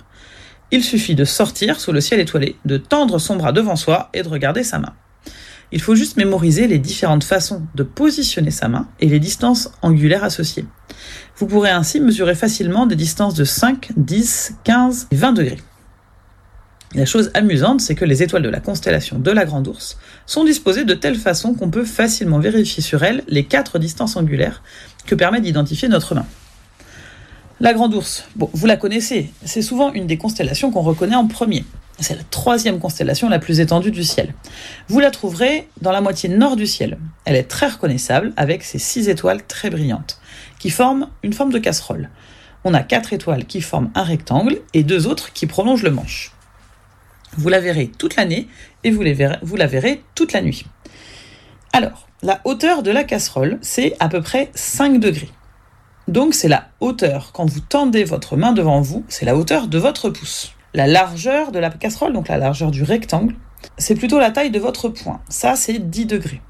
Il 0.72 0.84
suffit 0.84 1.14
de 1.14 1.24
sortir 1.24 1.80
sous 1.80 1.92
le 1.92 2.02
ciel 2.02 2.20
étoilé, 2.20 2.56
de 2.66 2.78
tendre 2.78 3.20
son 3.20 3.36
bras 3.36 3.52
devant 3.52 3.76
soi 3.76 4.10
et 4.16 4.24
de 4.24 4.28
regarder 4.28 4.64
sa 4.64 4.80
main. 4.80 4.96
Il 5.72 5.82
faut 5.82 5.94
juste 5.94 6.18
mémoriser 6.18 6.66
les 6.66 6.80
différentes 6.80 7.24
façons 7.24 7.62
de 7.76 7.84
positionner 7.84 8.50
sa 8.50 8.70
main 8.70 8.88
et 9.02 9.08
les 9.08 9.20
distances 9.20 9.70
angulaires 9.84 10.24
associées. 10.24 10.66
Vous 11.36 11.46
pourrez 11.46 11.70
ainsi 11.70 12.00
mesurer 12.00 12.34
facilement 12.34 12.88
des 12.88 12.96
distances 12.96 13.36
de 13.36 13.44
5, 13.44 13.92
10, 13.98 14.56
15 14.64 15.10
et 15.12 15.16
20 15.16 15.34
degrés. 15.34 15.60
La 16.96 17.06
chose 17.06 17.32
amusante, 17.34 17.82
c'est 17.82 17.96
que 17.96 18.06
les 18.06 18.24
étoiles 18.24 18.44
de 18.44 18.50
la 18.50 18.62
constellation 18.62 19.20
de 19.20 19.32
la 19.32 19.44
Grande 19.44 19.68
Ourse 19.68 19.98
sont 20.26 20.46
disposées 20.46 20.86
de 20.86 20.94
telle 20.94 21.18
façon 21.18 21.54
qu'on 21.54 21.70
peut 21.70 21.84
facilement 21.84 22.40
vérifier 22.40 22.82
sur 22.82 23.04
elles 23.04 23.24
les 23.28 23.44
quatre 23.44 23.78
distances 23.78 24.16
angulaires 24.16 24.64
que 25.06 25.14
permet 25.14 25.42
d'identifier 25.42 25.90
notre 25.90 26.16
main. 26.16 26.26
La 27.60 27.74
Grande 27.74 27.94
Ourse, 27.94 28.24
bon, 28.38 28.50
vous 28.54 28.68
la 28.68 28.78
connaissez, 28.78 29.34
c'est 29.44 29.62
souvent 29.62 29.92
une 29.92 30.08
des 30.08 30.18
constellations 30.18 30.72
qu'on 30.72 30.82
reconnaît 30.82 31.16
en 31.16 31.28
premier. 31.28 31.66
C'est 32.00 32.16
la 32.16 32.24
troisième 32.24 32.80
constellation 32.80 33.28
la 33.28 33.40
plus 33.40 33.60
étendue 33.60 33.92
du 33.92 34.04
ciel. 34.06 34.34
Vous 34.88 35.02
la 35.02 35.12
trouverez 35.12 35.68
dans 35.82 35.92
la 35.92 36.00
moitié 36.00 36.30
nord 36.30 36.56
du 36.56 36.68
ciel. 36.68 36.98
Elle 37.26 37.36
est 37.36 37.50
très 37.50 37.68
reconnaissable 37.68 38.32
avec 38.38 38.64
ses 38.64 38.80
six 38.80 39.10
étoiles 39.10 39.46
très 39.46 39.70
brillantes, 39.70 40.22
qui 40.60 40.70
forment 40.70 41.10
une 41.22 41.34
forme 41.34 41.52
de 41.52 41.60
casserole. 41.60 42.10
On 42.64 42.74
a 42.74 42.84
quatre 42.84 43.12
étoiles 43.12 43.46
qui 43.46 43.60
forment 43.60 43.90
un 43.94 44.04
rectangle 44.04 44.60
et 44.74 44.84
deux 44.84 45.08
autres 45.08 45.34
qui 45.34 45.48
prolongent 45.48 45.84
le 45.84 45.92
manche. 45.92 46.32
Vous 47.38 47.50
la 47.50 47.60
verrez 47.60 47.88
toute 47.88 48.16
l'année 48.16 48.48
et 48.84 48.92
vous, 48.92 49.04
la 49.04 49.68
verrez 49.68 50.04
toute 50.16 50.34
la 50.34 50.42
nuit. 50.42 50.66
Alors, 51.72 52.08
la 52.24 52.42
hauteur 52.46 52.84
de 52.84 52.92
la 52.92 53.04
casserole, 53.04 53.60
c'est 53.62 53.96
à 54.00 54.10
peu 54.10 54.22
près 54.22 54.50
5 54.56 55.00
degrés. 55.00 55.30
Donc 56.08 56.34
c'est 56.34 56.48
la 56.48 56.70
hauteur, 56.80 57.32
quand 57.34 57.46
vous 57.46 57.60
tendez 57.60 58.04
votre 58.04 58.38
main 58.38 58.54
devant 58.54 58.82
vous, 58.82 59.06
c'est 59.10 59.26
la 59.26 59.36
hauteur 59.36 59.68
de 59.68 59.78
votre 59.78 60.10
pouce. 60.10 60.54
La 60.74 60.88
largeur 60.88 61.52
de 61.52 61.60
la 61.60 61.70
casserole, 61.70 62.14
donc 62.14 62.28
la 62.28 62.38
largeur 62.38 62.72
du 62.72 62.84
rectangle, 62.84 63.36
c'est 63.78 63.96
plutôt 63.96 64.20
la 64.20 64.32
taille 64.32 64.52
de 64.52 64.60
votre 64.60 64.90
poing. 64.90 65.22
Ça, 65.30 65.56
c'est 65.56 65.80
10 65.80 66.06
degrés. 66.06 66.42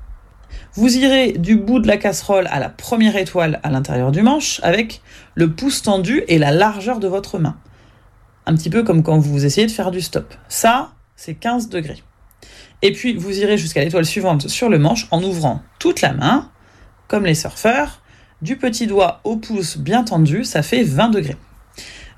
Vous 0.74 0.96
irez 0.96 1.34
du 1.34 1.56
bout 1.56 1.80
de 1.80 1.88
la 1.88 1.98
casserole 1.98 2.48
à 2.52 2.60
la 2.60 2.70
première 2.70 3.16
étoile 3.16 3.60
à 3.64 3.72
l'intérieur 3.72 4.12
du 4.12 4.22
manche 4.22 4.60
avec 4.64 5.02
le 5.34 5.52
pouce 5.52 5.82
tendu 5.82 6.24
et 6.28 6.38
la 6.38 6.52
largeur 6.52 7.00
de 7.00 7.08
votre 7.08 7.40
main. 7.40 7.58
Un 8.48 8.56
petit 8.56 8.70
peu 8.70 8.84
comme 8.84 9.04
quand 9.04 9.20
vous 9.20 9.46
essayez 9.46 9.68
de 9.68 9.72
faire 9.72 9.92
du 9.92 10.00
stop. 10.00 10.34
Ça, 10.48 10.94
c'est 11.18 11.34
15 11.34 11.68
degrés. 11.68 12.02
Et 12.82 12.94
puis, 12.94 13.14
vous 13.14 13.38
irez 13.40 13.58
jusqu'à 13.58 13.84
l'étoile 13.84 14.06
suivante 14.06 14.48
sur 14.48 14.70
le 14.70 14.80
manche 14.80 15.06
en 15.12 15.22
ouvrant 15.22 15.62
toute 15.80 16.00
la 16.00 16.14
main, 16.14 16.50
comme 17.10 17.26
les 17.26 17.36
surfeurs, 17.36 18.02
du 18.42 18.56
petit 18.56 18.88
doigt 18.88 19.20
au 19.26 19.36
pouce 19.36 19.78
bien 19.78 20.06
tendu, 20.06 20.46
ça 20.46 20.62
fait 20.62 20.84
20 20.84 21.10
degrés. 21.10 21.36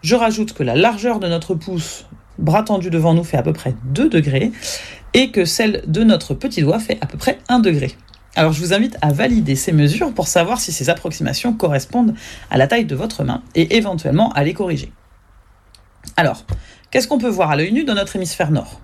Je 0.04 0.16
rajoute 0.16 0.54
que 0.54 0.62
la 0.62 0.76
largeur 0.76 1.20
de 1.20 1.28
notre 1.28 1.56
pouce, 1.56 2.06
bras 2.38 2.62
tendu 2.62 2.92
devant 2.92 3.16
nous, 3.16 3.24
fait 3.24 3.38
à 3.38 3.44
peu 3.44 3.54
près 3.54 3.74
2 3.86 4.08
degrés, 4.08 4.52
et 5.16 5.32
que 5.32 5.46
celle 5.46 5.84
de 5.88 6.04
notre 6.04 6.36
petit 6.36 6.62
doigt 6.62 6.78
fait 6.78 7.00
à 7.02 7.08
peu 7.08 7.18
près 7.18 7.40
1 7.50 7.58
degré. 7.58 7.92
Alors 8.36 8.54
je 8.54 8.60
vous 8.60 8.74
invite 8.74 8.98
à 9.02 9.12
valider 9.12 9.56
ces 9.56 9.72
mesures 9.72 10.14
pour 10.14 10.28
savoir 10.28 10.60
si 10.60 10.72
ces 10.72 10.92
approximations 10.92 11.54
correspondent 11.54 12.14
à 12.52 12.60
la 12.60 12.68
taille 12.68 12.86
de 12.86 12.96
votre 12.96 13.24
main 13.24 13.42
et 13.56 13.78
éventuellement 13.78 14.32
à 14.34 14.44
les 14.44 14.54
corriger. 14.54 14.92
Alors, 16.20 16.44
qu'est-ce 16.92 17.08
qu'on 17.08 17.18
peut 17.18 17.30
voir 17.30 17.50
à 17.50 17.56
l'œil 17.56 17.72
nu 17.72 17.86
dans 17.86 17.94
notre 17.94 18.18
hémisphère 18.18 18.52
nord? 18.52 18.82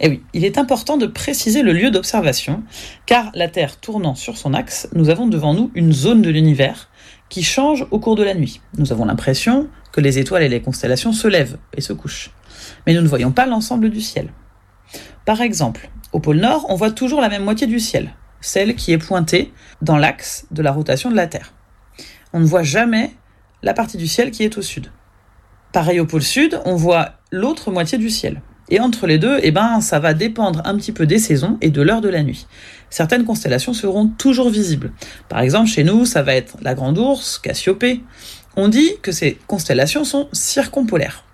Eh 0.00 0.08
oui, 0.08 0.22
il 0.32 0.42
est 0.42 0.56
important 0.56 0.96
de 0.96 1.04
préciser 1.06 1.60
le 1.60 1.74
lieu 1.74 1.90
d'observation, 1.90 2.62
car 3.04 3.30
la 3.34 3.48
Terre 3.48 3.78
tournant 3.78 4.14
sur 4.14 4.38
son 4.38 4.54
axe, 4.54 4.88
nous 4.94 5.10
avons 5.10 5.26
devant 5.26 5.52
nous 5.52 5.70
une 5.74 5.92
zone 5.92 6.22
de 6.22 6.30
l'univers 6.30 6.88
qui 7.28 7.42
change 7.42 7.86
au 7.90 7.98
cours 7.98 8.16
de 8.16 8.22
la 8.22 8.32
nuit. 8.32 8.62
Nous 8.78 8.90
avons 8.90 9.04
l'impression 9.04 9.68
que 9.92 10.00
les 10.00 10.18
étoiles 10.18 10.44
et 10.44 10.48
les 10.48 10.62
constellations 10.62 11.12
se 11.12 11.28
lèvent 11.28 11.58
et 11.76 11.82
se 11.82 11.92
couchent. 11.92 12.30
Mais 12.86 12.94
nous 12.94 13.02
ne 13.02 13.08
voyons 13.08 13.32
pas 13.32 13.44
l'ensemble 13.44 13.90
du 13.90 14.00
ciel. 14.00 14.32
Par 15.26 15.42
exemple, 15.42 15.90
au 16.14 16.20
pôle 16.20 16.38
Nord, 16.38 16.64
on 16.70 16.74
voit 16.74 16.90
toujours 16.90 17.20
la 17.20 17.28
même 17.28 17.44
moitié 17.44 17.66
du 17.66 17.80
ciel, 17.80 18.14
celle 18.40 18.76
qui 18.76 18.92
est 18.92 18.98
pointée 18.98 19.52
dans 19.82 19.98
l'axe 19.98 20.46
de 20.50 20.62
la 20.62 20.72
rotation 20.72 21.10
de 21.10 21.16
la 21.16 21.26
Terre. 21.26 21.52
On 22.32 22.40
ne 22.40 22.46
voit 22.46 22.62
jamais 22.62 23.10
la 23.62 23.74
partie 23.74 23.98
du 23.98 24.08
ciel 24.08 24.30
qui 24.30 24.42
est 24.42 24.56
au 24.56 24.62
sud. 24.62 24.90
Pareil 25.72 26.00
au 26.00 26.06
pôle 26.06 26.22
Sud, 26.22 26.60
on 26.66 26.76
voit 26.76 27.14
l'autre 27.30 27.70
moitié 27.70 27.96
du 27.96 28.10
ciel. 28.10 28.42
Et 28.68 28.78
entre 28.78 29.06
les 29.06 29.18
deux, 29.18 29.38
eh 29.42 29.50
ben, 29.50 29.80
ça 29.80 30.00
va 30.00 30.12
dépendre 30.12 30.60
un 30.66 30.76
petit 30.76 30.92
peu 30.92 31.06
des 31.06 31.18
saisons 31.18 31.56
et 31.62 31.70
de 31.70 31.80
l'heure 31.80 32.02
de 32.02 32.10
la 32.10 32.22
nuit. 32.22 32.46
Certaines 32.90 33.24
constellations 33.24 33.72
seront 33.72 34.06
toujours 34.06 34.50
visibles. 34.50 34.92
Par 35.30 35.40
exemple, 35.40 35.70
chez 35.70 35.82
nous, 35.82 36.04
ça 36.04 36.22
va 36.22 36.34
être 36.34 36.58
la 36.60 36.74
Grande 36.74 36.98
Ourse, 36.98 37.38
Cassiopée. 37.38 38.02
On 38.54 38.68
dit 38.68 38.92
que 39.00 39.12
ces 39.12 39.38
constellations 39.46 40.04
sont 40.04 40.28
circumpolaires. 40.32 41.24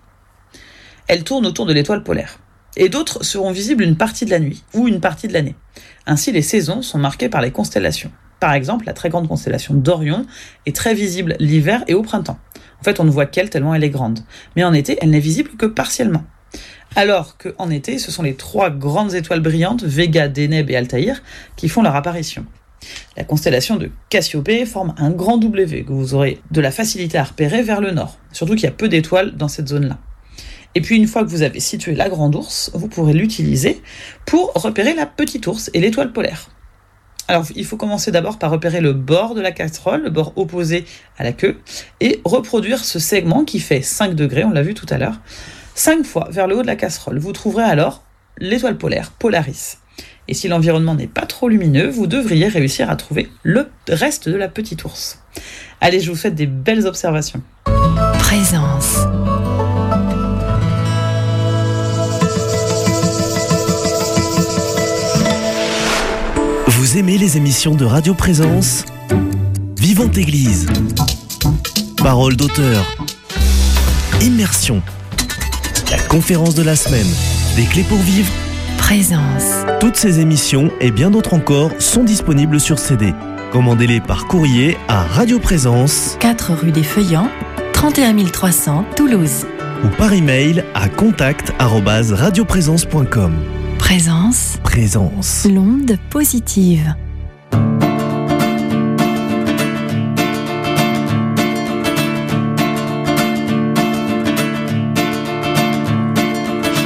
Elles 1.07 1.25
tournent 1.25 1.45
autour 1.45 1.65
de 1.65 1.73
l'étoile 1.73 2.03
polaire. 2.03 2.39
Et 2.77 2.87
d'autres 2.87 3.25
seront 3.25 3.51
visibles 3.51 3.83
une 3.83 3.97
partie 3.97 4.23
de 4.23 4.31
la 4.31 4.39
nuit 4.39 4.63
ou 4.73 4.87
une 4.87 5.01
partie 5.01 5.27
de 5.27 5.33
l'année. 5.33 5.55
Ainsi, 6.05 6.31
les 6.31 6.41
saisons 6.41 6.81
sont 6.81 6.97
marquées 6.97 7.27
par 7.27 7.41
les 7.41 7.51
constellations. 7.51 8.11
Par 8.39 8.53
exemple, 8.53 8.85
la 8.85 8.93
très 8.93 9.09
grande 9.09 9.27
constellation 9.27 9.73
d'Orion 9.73 10.25
est 10.65 10.75
très 10.75 10.93
visible 10.93 11.35
l'hiver 11.39 11.83
et 11.87 11.93
au 11.93 12.03
printemps. 12.03 12.39
En 12.79 12.83
fait, 12.83 12.99
on 12.99 13.03
ne 13.03 13.11
voit 13.11 13.25
qu'elle 13.25 13.49
tellement 13.49 13.75
elle 13.75 13.83
est 13.83 13.89
grande. 13.89 14.19
Mais 14.55 14.63
en 14.63 14.73
été, 14.73 14.97
elle 15.01 15.09
n'est 15.09 15.19
visible 15.19 15.51
que 15.57 15.65
partiellement. 15.65 16.23
Alors 16.95 17.37
qu'en 17.37 17.69
été, 17.69 17.99
ce 17.99 18.11
sont 18.11 18.23
les 18.23 18.35
trois 18.35 18.69
grandes 18.69 19.13
étoiles 19.13 19.41
brillantes, 19.41 19.83
Vega, 19.83 20.27
Deneb 20.27 20.69
et 20.69 20.75
Altaïr, 20.75 21.21
qui 21.55 21.69
font 21.69 21.83
leur 21.83 21.95
apparition. 21.95 22.45
La 23.17 23.23
constellation 23.23 23.75
de 23.75 23.91
Cassiopée 24.09 24.65
forme 24.65 24.95
un 24.97 25.11
grand 25.11 25.37
W 25.37 25.83
que 25.83 25.91
vous 25.91 26.13
aurez 26.13 26.41
de 26.51 26.61
la 26.61 26.71
facilité 26.71 27.17
à 27.17 27.23
repérer 27.23 27.61
vers 27.61 27.81
le 27.81 27.91
nord, 27.91 28.17
surtout 28.31 28.55
qu'il 28.55 28.63
y 28.63 28.67
a 28.67 28.71
peu 28.71 28.87
d'étoiles 28.87 29.35
dans 29.35 29.49
cette 29.49 29.67
zone-là. 29.67 29.99
Et 30.75 30.81
puis 30.81 30.95
une 30.95 31.07
fois 31.07 31.23
que 31.23 31.29
vous 31.29 31.41
avez 31.41 31.59
situé 31.59 31.95
la 31.95 32.09
grande 32.09 32.35
ours, 32.35 32.71
vous 32.73 32.87
pourrez 32.87 33.13
l'utiliser 33.13 33.81
pour 34.25 34.53
repérer 34.53 34.93
la 34.93 35.05
petite 35.05 35.45
ours 35.47 35.69
et 35.73 35.79
l'étoile 35.79 36.13
polaire. 36.13 36.49
Alors, 37.29 37.45
il 37.55 37.63
faut 37.63 37.77
commencer 37.77 38.11
d'abord 38.11 38.39
par 38.39 38.49
repérer 38.49 38.81
le 38.81 38.91
bord 38.91 39.35
de 39.35 39.41
la 39.41 39.51
casserole, 39.51 40.01
le 40.01 40.09
bord 40.09 40.33
opposé 40.35 40.85
à 41.19 41.23
la 41.23 41.31
queue, 41.31 41.59
et 42.01 42.21
reproduire 42.25 42.83
ce 42.83 42.97
segment 42.97 43.45
qui 43.45 43.59
fait 43.59 43.83
5 43.83 44.15
degrés, 44.15 44.43
on 44.43 44.49
l'a 44.49 44.63
vu 44.63 44.73
tout 44.73 44.87
à 44.89 44.97
l'heure, 44.97 45.19
5 45.75 46.03
fois 46.03 46.27
vers 46.31 46.47
le 46.47 46.57
haut 46.57 46.63
de 46.63 46.67
la 46.67 46.75
casserole. 46.75 47.19
Vous 47.19 47.31
trouverez 47.31 47.65
alors 47.65 48.01
l'étoile 48.39 48.79
polaire, 48.79 49.11
Polaris. 49.11 49.77
Et 50.27 50.33
si 50.33 50.47
l'environnement 50.47 50.95
n'est 50.95 51.05
pas 51.05 51.27
trop 51.27 51.49
lumineux, 51.49 51.87
vous 51.87 52.07
devriez 52.07 52.47
réussir 52.47 52.89
à 52.89 52.95
trouver 52.95 53.29
le 53.43 53.69
reste 53.87 54.27
de 54.27 54.35
la 54.35 54.47
petite 54.47 54.83
ours. 54.83 55.21
Allez, 55.81 55.99
je 55.99 56.09
vous 56.09 56.17
souhaite 56.17 56.35
des 56.35 56.47
belles 56.47 56.87
observations. 56.87 57.43
Présence. 58.17 59.05
Vous 66.89 66.97
aimez 66.97 67.19
les 67.19 67.37
émissions 67.37 67.75
de 67.75 67.85
Radio 67.85 68.15
Présence 68.15 68.83
Vivante 69.77 70.17
Église. 70.17 70.65
Parole 71.97 72.35
d'auteur. 72.35 72.83
Immersion. 74.23 74.81
La 75.91 75.99
conférence 75.99 76.55
de 76.55 76.63
la 76.63 76.75
semaine. 76.75 77.05
Des 77.55 77.65
clés 77.65 77.83
pour 77.83 77.99
vivre. 77.99 78.31
Présence. 78.79 79.43
Toutes 79.79 79.97
ces 79.97 80.19
émissions 80.19 80.71
et 80.81 80.89
bien 80.89 81.11
d'autres 81.11 81.35
encore 81.35 81.69
sont 81.77 82.03
disponibles 82.03 82.59
sur 82.59 82.79
CD. 82.79 83.13
Commandez-les 83.51 84.01
par 84.01 84.25
courrier 84.25 84.75
à 84.87 85.03
Radio 85.03 85.37
Présence 85.37 86.17
4 86.21 86.53
rue 86.53 86.71
des 86.71 86.81
Feuillants, 86.81 87.29
31 87.73 88.15
300 88.25 88.83
Toulouse. 88.95 89.45
ou 89.85 89.89
par 89.89 90.11
email 90.11 90.63
à 90.73 90.89
contact@radioprésence.com. 90.89 93.58
Présence. 93.79 94.59
Présence. 94.63 95.47
L'onde 95.51 95.97
positive. 96.11 96.93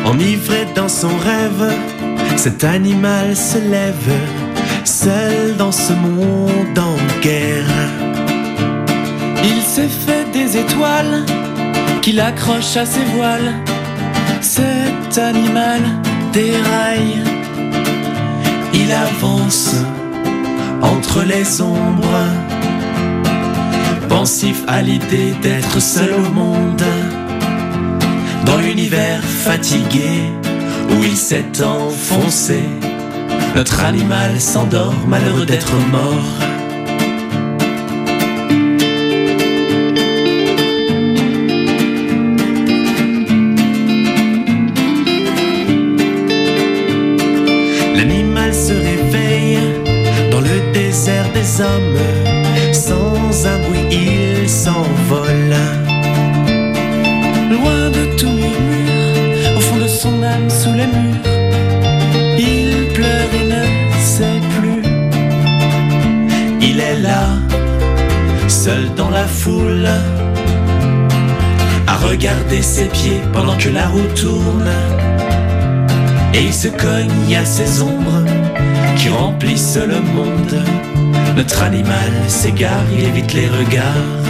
Enivré 0.05 0.65
dans 0.75 0.87
son 0.87 1.09
rêve, 1.17 1.73
cet 2.37 2.63
animal 2.63 3.35
se 3.35 3.57
lève, 3.57 3.93
seul 4.85 5.57
dans 5.57 5.73
ce 5.73 5.91
monde 5.91 6.79
en 6.79 7.21
guerre. 7.21 7.65
Il 9.43 9.61
s'est 9.61 9.89
fait 9.89 10.25
des 10.31 10.57
étoiles 10.57 11.25
qu'il 12.01 12.21
accroche 12.21 12.77
à 12.77 12.85
ses 12.85 13.03
voiles. 13.15 13.53
Cet 14.39 15.17
animal 15.17 15.81
Il 18.73 18.91
avance 18.91 19.75
entre 20.81 21.21
les 21.23 21.61
ombres, 21.61 22.25
pensif 24.09 24.63
à 24.67 24.81
l'idée 24.81 25.35
d'être 25.43 25.79
seul 25.79 26.11
au 26.13 26.33
monde, 26.33 26.83
dans 28.45 28.57
l'univers 28.57 29.23
fatigué 29.23 30.31
où 30.89 31.03
il 31.03 31.17
s'est 31.17 31.63
enfoncé. 31.63 32.63
Notre 33.55 33.83
animal 33.83 34.41
s'endort, 34.41 34.95
malheureux 35.07 35.45
d'être 35.45 35.75
mort. 35.91 36.52
Regarder 72.23 72.61
ses 72.61 72.85
pieds 72.85 73.19
pendant 73.33 73.57
que 73.57 73.67
la 73.67 73.87
roue 73.87 74.07
tourne. 74.15 74.71
Et 76.33 76.43
il 76.43 76.53
se 76.53 76.69
cogne 76.69 77.35
à 77.35 77.43
ces 77.43 77.81
ombres 77.81 78.23
qui 78.95 79.09
remplissent 79.09 79.77
le 79.77 79.99
monde. 79.99 80.63
Notre 81.35 81.63
animal 81.63 82.11
s'égare, 82.27 82.85
il 82.97 83.03
évite 83.03 83.33
les 83.33 83.49
regards. 83.49 84.23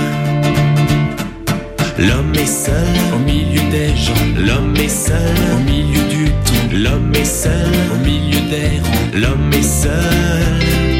L'homme 1.99 2.33
est 2.33 2.47
seul 2.47 2.95
au 3.13 3.19
milieu 3.19 3.61
des 3.69 3.95
gens. 3.95 4.25
L'homme 4.39 4.75
est 4.75 4.89
seul 4.89 5.35
au 5.55 5.63
milieu 5.63 6.03
du 6.09 6.25
temps. 6.31 6.73
L'homme 6.73 7.13
est 7.13 7.25
seul 7.25 7.73
au 7.93 8.03
milieu 8.03 8.39
des 8.49 8.79
rangs. 8.79 9.11
L'homme 9.13 9.53
est 9.53 9.61
seul. 9.61 10.92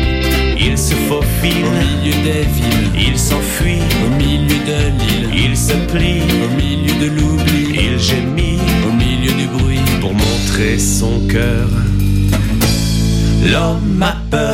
Il 0.60 0.78
se 0.78 0.94
faufile 0.94 1.66
au 1.66 1.72
milieu 1.72 2.14
des 2.24 2.44
villes. 2.44 3.08
Il 3.10 3.18
s'enfuit 3.18 3.82
au 4.06 4.16
milieu 4.16 4.60
de 4.66 4.80
l'île. 5.00 5.50
Il 5.50 5.58
se 5.58 5.74
plie 5.92 6.22
au 6.44 6.56
milieu 6.56 6.94
de 7.00 7.20
l'oubli. 7.20 7.64
Il 7.74 8.00
gémit 8.00 8.60
au 8.88 8.92
milieu 8.92 9.32
du 9.34 9.48
bruit 9.48 9.82
pour 10.00 10.14
montrer 10.14 10.78
son 10.80 11.20
cœur. 11.28 11.68
L'homme 13.52 14.02
a 14.02 14.16
peur. 14.30 14.53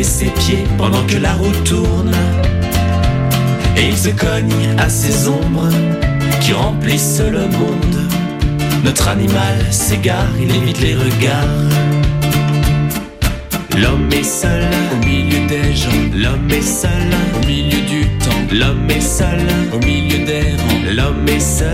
Ses 0.00 0.26
pieds 0.26 0.64
pendant 0.78 1.04
que 1.06 1.18
la 1.18 1.34
roue 1.34 1.52
tourne. 1.64 2.16
Et 3.76 3.88
il 3.88 3.96
se 3.96 4.08
cogne 4.08 4.74
à 4.78 4.88
ces 4.88 5.28
ombres 5.28 5.68
qui 6.40 6.52
remplissent 6.54 7.20
le 7.20 7.46
monde. 7.58 7.98
Notre 8.84 9.08
animal 9.08 9.58
s'égare, 9.70 10.32
il 10.40 10.54
évite 10.54 10.80
les 10.80 10.94
regards. 10.94 11.68
L'homme 13.76 14.08
est 14.12 14.22
seul 14.22 14.64
au 14.92 15.06
milieu 15.06 15.46
des 15.46 15.74
gens. 15.74 15.90
L'homme 16.14 16.50
est 16.50 16.62
seul 16.62 17.10
au 17.36 17.46
milieu 17.46 17.80
du 17.86 18.06
temps. 18.18 18.46
L'homme 18.50 18.90
est 18.90 19.00
seul 19.00 19.40
au 19.72 19.78
milieu 19.84 20.24
des 20.24 20.56
rangs. 20.62 20.94
L'homme 20.96 21.28
est 21.28 21.40
seul. 21.40 21.68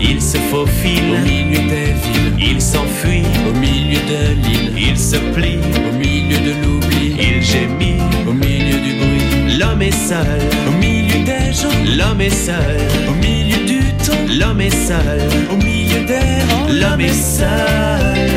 Il 0.00 0.20
se 0.20 0.38
faufile 0.50 1.14
au 1.14 1.24
milieu 1.24 1.62
des 1.68 1.92
villes. 2.02 2.50
Il 2.52 2.60
s'enfuit 2.60 3.24
au 3.48 3.58
milieu 3.58 4.00
de 4.00 4.34
l'île. 4.42 4.72
Il 4.76 4.98
se 4.98 5.16
plie 5.16 5.58
au 5.76 5.96
milieu 5.96 6.19
de 6.38 6.52
l'oubli. 6.62 7.16
Il 7.18 7.42
gémit 7.42 8.00
au 8.26 8.32
milieu 8.32 8.78
du 8.80 8.94
bruit. 8.94 9.58
L'homme 9.58 9.82
est 9.82 10.08
seul 10.08 10.40
au 10.68 10.72
milieu 10.78 11.24
des 11.24 11.52
gens. 11.52 11.68
L'homme 11.98 12.20
est 12.20 12.30
seul 12.30 12.76
au 13.08 13.14
milieu 13.14 13.58
du 13.66 13.80
temps. 14.04 14.26
L'homme 14.38 14.60
est 14.60 14.86
seul 14.86 15.20
au 15.50 15.56
milieu 15.56 16.04
des 16.06 16.42
rangs. 16.48 16.68
L'homme 16.68 17.00
est 17.00 17.12
seul. 17.12 18.30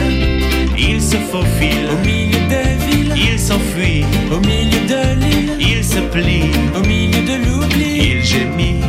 Il 0.77 1.01
se 1.01 1.17
faufile 1.31 1.87
au 1.93 2.05
milieu 2.05 2.39
des 2.49 2.85
villes. 2.85 3.13
Il 3.15 3.39
s'enfuit 3.39 4.05
au 4.31 4.39
milieu 4.39 4.81
de 4.87 5.19
l'île. 5.21 5.51
Il 5.59 5.83
se 5.83 5.99
plie 5.99 6.51
au 6.75 6.85
milieu 6.85 7.21
de 7.21 7.45
l'oubli. 7.45 8.15
Il 8.15 8.23
gémit 8.23 8.81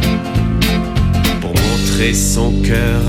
pour 1.41 1.51
montrer 1.51 2.15
son 2.15 2.53
cœur. 2.63 3.03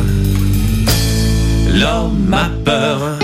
L'homme 1.73 2.33
a 2.33 2.49
peur. 2.63 3.14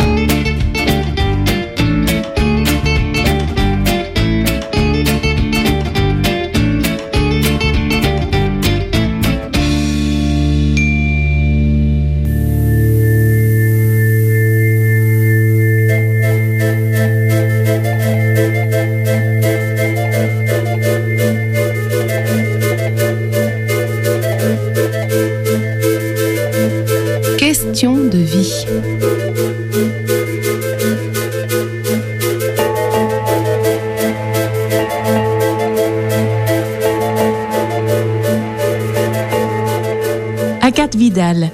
Vidal, 40.95 41.51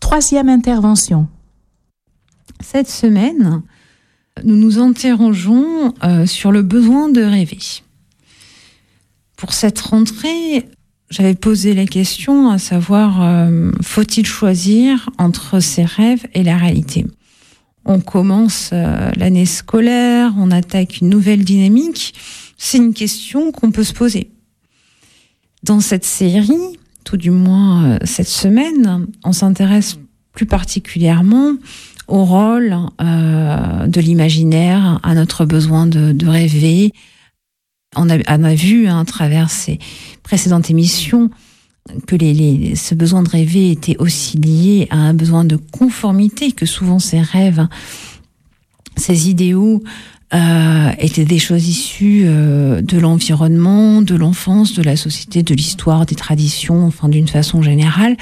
troisième 0.00 0.48
intervention. 0.48 1.28
Cette 2.60 2.88
semaine, 2.88 3.62
nous 4.44 4.56
nous 4.56 4.78
interrogeons 4.78 5.94
euh, 6.02 6.26
sur 6.26 6.52
le 6.52 6.62
besoin 6.62 7.08
de 7.08 7.22
rêver. 7.22 7.58
Pour 9.36 9.52
cette 9.52 9.78
rentrée, 9.80 10.68
j'avais 11.10 11.34
posé 11.34 11.74
la 11.74 11.86
question 11.86 12.50
à 12.50 12.58
savoir, 12.58 13.22
euh, 13.22 13.70
faut-il 13.82 14.26
choisir 14.26 15.10
entre 15.18 15.60
ses 15.60 15.84
rêves 15.84 16.26
et 16.34 16.42
la 16.42 16.56
réalité? 16.56 17.06
On 17.84 18.00
commence 18.00 18.70
euh, 18.72 19.10
l'année 19.16 19.46
scolaire, 19.46 20.32
on 20.38 20.50
attaque 20.50 21.00
une 21.00 21.10
nouvelle 21.10 21.44
dynamique, 21.44 22.14
c'est 22.56 22.78
une 22.78 22.94
question 22.94 23.52
qu'on 23.52 23.70
peut 23.70 23.84
se 23.84 23.92
poser. 23.92 24.30
Dans 25.62 25.80
cette 25.80 26.04
série, 26.04 26.78
tout 27.08 27.16
du 27.16 27.30
moins 27.30 27.84
euh, 27.84 27.98
cette 28.04 28.28
semaine, 28.28 29.06
on 29.24 29.32
s'intéresse 29.32 29.98
plus 30.32 30.44
particulièrement 30.44 31.54
au 32.06 32.26
rôle 32.26 32.76
euh, 33.00 33.86
de 33.86 34.00
l'imaginaire, 34.02 35.00
à 35.02 35.14
notre 35.14 35.46
besoin 35.46 35.86
de, 35.86 36.26
rêver. 36.26 36.92
On 37.96 38.10
a, 38.10 38.54
vu 38.54 38.88
hein, 38.88 39.00
à 39.00 39.04
travers 39.06 39.48
ces 39.48 39.78
précédentes 40.22 40.68
émissions 40.68 41.30
que 42.06 42.16
ce 42.74 42.94
besoin 42.94 43.22
de 43.22 43.30
rêver 43.30 43.70
était 43.70 43.96
aussi 43.96 44.36
lié 44.36 44.86
à 44.90 44.98
un 44.98 45.14
besoin 45.14 45.46
de 45.46 45.56
conformité, 45.56 46.52
que 46.52 46.66
souvent 46.66 46.98
ces 46.98 47.22
rêves, 47.22 47.66
ces 48.98 49.30
idéaux 49.30 49.82
euh, 50.34 50.90
étaient 50.98 51.24
des 51.24 51.38
choses 51.38 51.68
issues 51.68 52.24
euh, 52.26 52.82
de 52.82 52.98
l'environnement, 52.98 54.02
de 54.02 54.14
l'enfance, 54.14 54.74
de 54.74 54.82
la 54.82 54.94
société, 54.94 55.42
de 55.42 55.54
l'histoire, 55.54 56.04
des 56.04 56.16
traditions, 56.16 56.84
enfin 56.84 57.08
d'une 57.08 57.28
façon 57.28 57.62
générale. 57.62 58.14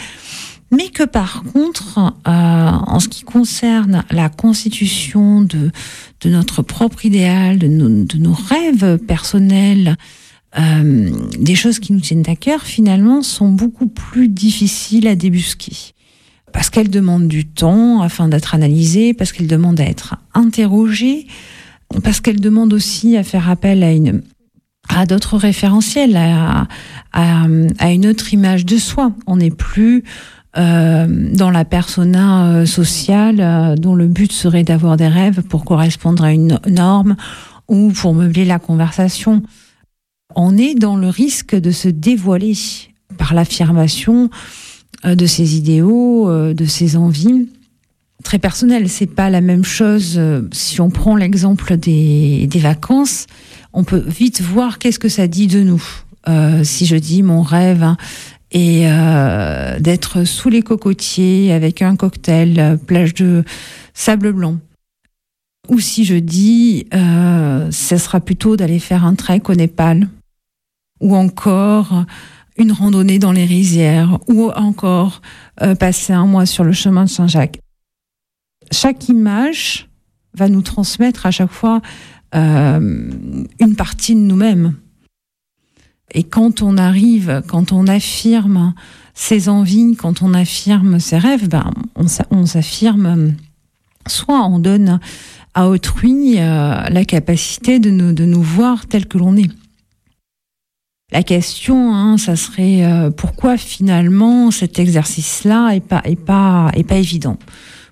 Mais 0.70 0.88
que 0.88 1.02
par 1.02 1.42
contre, 1.52 1.98
euh, 1.98 2.30
en 2.30 3.00
ce 3.00 3.08
qui 3.08 3.24
concerne 3.24 4.04
la 4.12 4.28
constitution 4.28 5.40
de, 5.40 5.72
notre 6.24 6.62
propre 6.62 7.04
idéal, 7.04 7.58
de 7.58 7.66
nos, 7.66 8.32
rêves 8.32 8.98
personnels, 8.98 9.96
des 11.38 11.54
choses 11.54 11.80
qui 11.80 11.92
nous 11.92 12.00
tiennent 12.00 12.24
à 12.28 12.34
cœur, 12.34 12.62
finalement, 12.62 13.20
sont 13.20 13.48
beaucoup 13.48 13.88
plus 13.88 14.28
difficiles 14.28 15.06
à 15.06 15.14
débusquer. 15.14 15.92
Parce 16.52 16.70
qu'elles 16.70 16.88
demandent 16.88 17.28
du 17.28 17.44
temps 17.44 18.00
afin 18.00 18.28
d'être 18.28 18.54
analysées, 18.54 19.12
parce 19.12 19.32
qu'elles 19.32 19.48
demandent 19.48 19.80
à 19.80 19.84
être 19.84 20.16
interrogées, 20.34 21.26
parce 22.02 22.20
qu'elles 22.20 22.40
demandent 22.40 22.72
aussi 22.72 23.16
à 23.16 23.22
faire 23.22 23.48
appel 23.48 23.82
à 23.82 23.92
une 23.92 24.22
à 24.88 25.06
d'autres 25.06 25.36
référentiels, 25.36 26.16
à, 26.16 26.66
une 27.90 28.06
autre 28.06 28.32
image 28.32 28.64
de 28.64 28.76
soi. 28.76 29.12
On 29.26 29.36
n'est 29.36 29.50
plus 29.50 30.04
euh, 30.56 31.06
dans 31.34 31.50
la 31.50 31.64
persona 31.64 32.46
euh, 32.46 32.66
sociale 32.66 33.40
euh, 33.40 33.74
dont 33.74 33.94
le 33.94 34.06
but 34.06 34.32
serait 34.32 34.64
d'avoir 34.64 34.96
des 34.96 35.08
rêves 35.08 35.42
pour 35.42 35.64
correspondre 35.64 36.24
à 36.24 36.32
une 36.32 36.58
norme 36.66 37.16
ou 37.68 37.90
pour 37.90 38.14
meubler 38.14 38.44
la 38.44 38.58
conversation. 38.58 39.42
On 40.34 40.56
est 40.56 40.74
dans 40.74 40.96
le 40.96 41.08
risque 41.08 41.54
de 41.54 41.70
se 41.70 41.88
dévoiler 41.88 42.54
par 43.18 43.34
l'affirmation 43.34 44.30
de 45.04 45.26
ses 45.26 45.56
idéaux, 45.56 46.30
de 46.52 46.64
ses 46.64 46.96
envies 46.96 47.48
très 48.26 48.38
personnelles. 48.38 48.88
C'est 48.90 49.06
pas 49.06 49.30
la 49.30 49.40
même 49.40 49.64
chose 49.64 50.20
si 50.52 50.80
on 50.80 50.90
prend 50.90 51.16
l'exemple 51.16 51.76
des, 51.76 52.46
des 52.46 52.58
vacances 52.58 53.26
on 53.76 53.84
peut 53.84 54.02
vite 54.06 54.40
voir 54.40 54.78
qu'est-ce 54.78 54.98
que 54.98 55.10
ça 55.10 55.28
dit 55.28 55.46
de 55.46 55.62
nous. 55.62 55.84
Euh, 56.28 56.64
si 56.64 56.86
je 56.86 56.96
dis 56.96 57.22
mon 57.22 57.42
rêve 57.42 57.82
hein, 57.82 57.98
est 58.50 58.86
euh, 58.86 59.78
d'être 59.78 60.24
sous 60.24 60.48
les 60.48 60.62
cocotiers 60.62 61.52
avec 61.52 61.82
un 61.82 61.94
cocktail, 61.94 62.58
euh, 62.58 62.76
plage 62.76 63.12
de 63.12 63.44
sable 63.92 64.32
blanc. 64.32 64.56
Ou 65.68 65.78
si 65.78 66.06
je 66.06 66.14
dis, 66.14 66.86
euh, 66.94 67.70
ce 67.70 67.98
sera 67.98 68.20
plutôt 68.20 68.56
d'aller 68.56 68.78
faire 68.78 69.04
un 69.04 69.14
trek 69.14 69.42
au 69.48 69.54
Népal. 69.54 70.08
Ou 71.00 71.14
encore 71.14 72.06
une 72.56 72.72
randonnée 72.72 73.18
dans 73.18 73.32
les 73.32 73.44
rizières. 73.44 74.18
Ou 74.26 74.50
encore 74.56 75.20
euh, 75.60 75.74
passer 75.74 76.14
un 76.14 76.24
mois 76.24 76.46
sur 76.46 76.64
le 76.64 76.72
chemin 76.72 77.04
de 77.04 77.10
Saint-Jacques. 77.10 77.58
Chaque 78.72 79.08
image 79.08 79.88
va 80.34 80.48
nous 80.48 80.62
transmettre 80.62 81.26
à 81.26 81.30
chaque 81.30 81.50
fois 81.50 81.80
euh, 82.34 83.10
une 83.60 83.76
partie 83.76 84.14
de 84.14 84.20
nous-mêmes. 84.20 84.74
Et 86.12 86.22
quand 86.22 86.62
on 86.62 86.76
arrive, 86.76 87.42
quand 87.48 87.72
on 87.72 87.86
affirme 87.86 88.74
ses 89.14 89.48
envies, 89.48 89.96
quand 89.96 90.22
on 90.22 90.34
affirme 90.34 91.00
ses 91.00 91.18
rêves, 91.18 91.48
ben, 91.48 91.70
on, 92.30 92.46
s'affirme, 92.46 93.34
soit 94.06 94.44
on 94.44 94.58
donne 94.58 95.00
à 95.54 95.68
autrui 95.68 96.38
euh, 96.38 96.82
la 96.88 97.04
capacité 97.04 97.78
de 97.78 97.90
nous, 97.90 98.42
voir 98.42 98.86
tel 98.86 99.06
que 99.06 99.18
l'on 99.18 99.36
est. 99.36 99.50
La 101.12 101.22
question, 101.22 101.94
hein, 101.94 102.18
ça 102.18 102.36
serait 102.36 102.84
euh, 102.84 103.10
pourquoi 103.10 103.56
finalement 103.56 104.50
cet 104.50 104.78
exercice-là 104.78 105.70
est 105.70 105.80
pas, 105.80 106.02
est 106.04 106.16
pas, 106.16 106.70
est 106.74 106.82
pas 106.82 106.96
évident? 106.96 107.38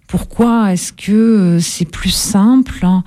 Pourquoi 0.07 0.72
est-ce 0.72 0.92
que 0.92 1.59
c'est 1.61 1.84
plus 1.84 2.11
simple 2.11 2.84
hein, 2.84 3.05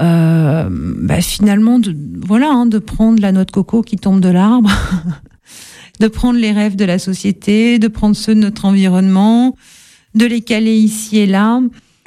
euh, 0.00 0.68
bah, 0.70 1.20
finalement 1.20 1.78
de 1.78 1.96
voilà 2.26 2.50
hein, 2.50 2.66
de 2.66 2.78
prendre 2.78 3.20
la 3.22 3.32
noix 3.32 3.44
de 3.44 3.50
coco 3.50 3.82
qui 3.82 3.96
tombe 3.96 4.20
de 4.20 4.28
l'arbre 4.28 4.70
de 6.00 6.08
prendre 6.08 6.38
les 6.38 6.50
rêves 6.50 6.74
de 6.74 6.84
la 6.84 6.98
société 6.98 7.78
de 7.78 7.86
prendre 7.88 8.16
ceux 8.16 8.34
de 8.34 8.40
notre 8.40 8.64
environnement 8.64 9.56
de 10.14 10.26
les 10.26 10.40
caler 10.40 10.74
ici 10.74 11.18
et 11.18 11.26
là 11.26 11.60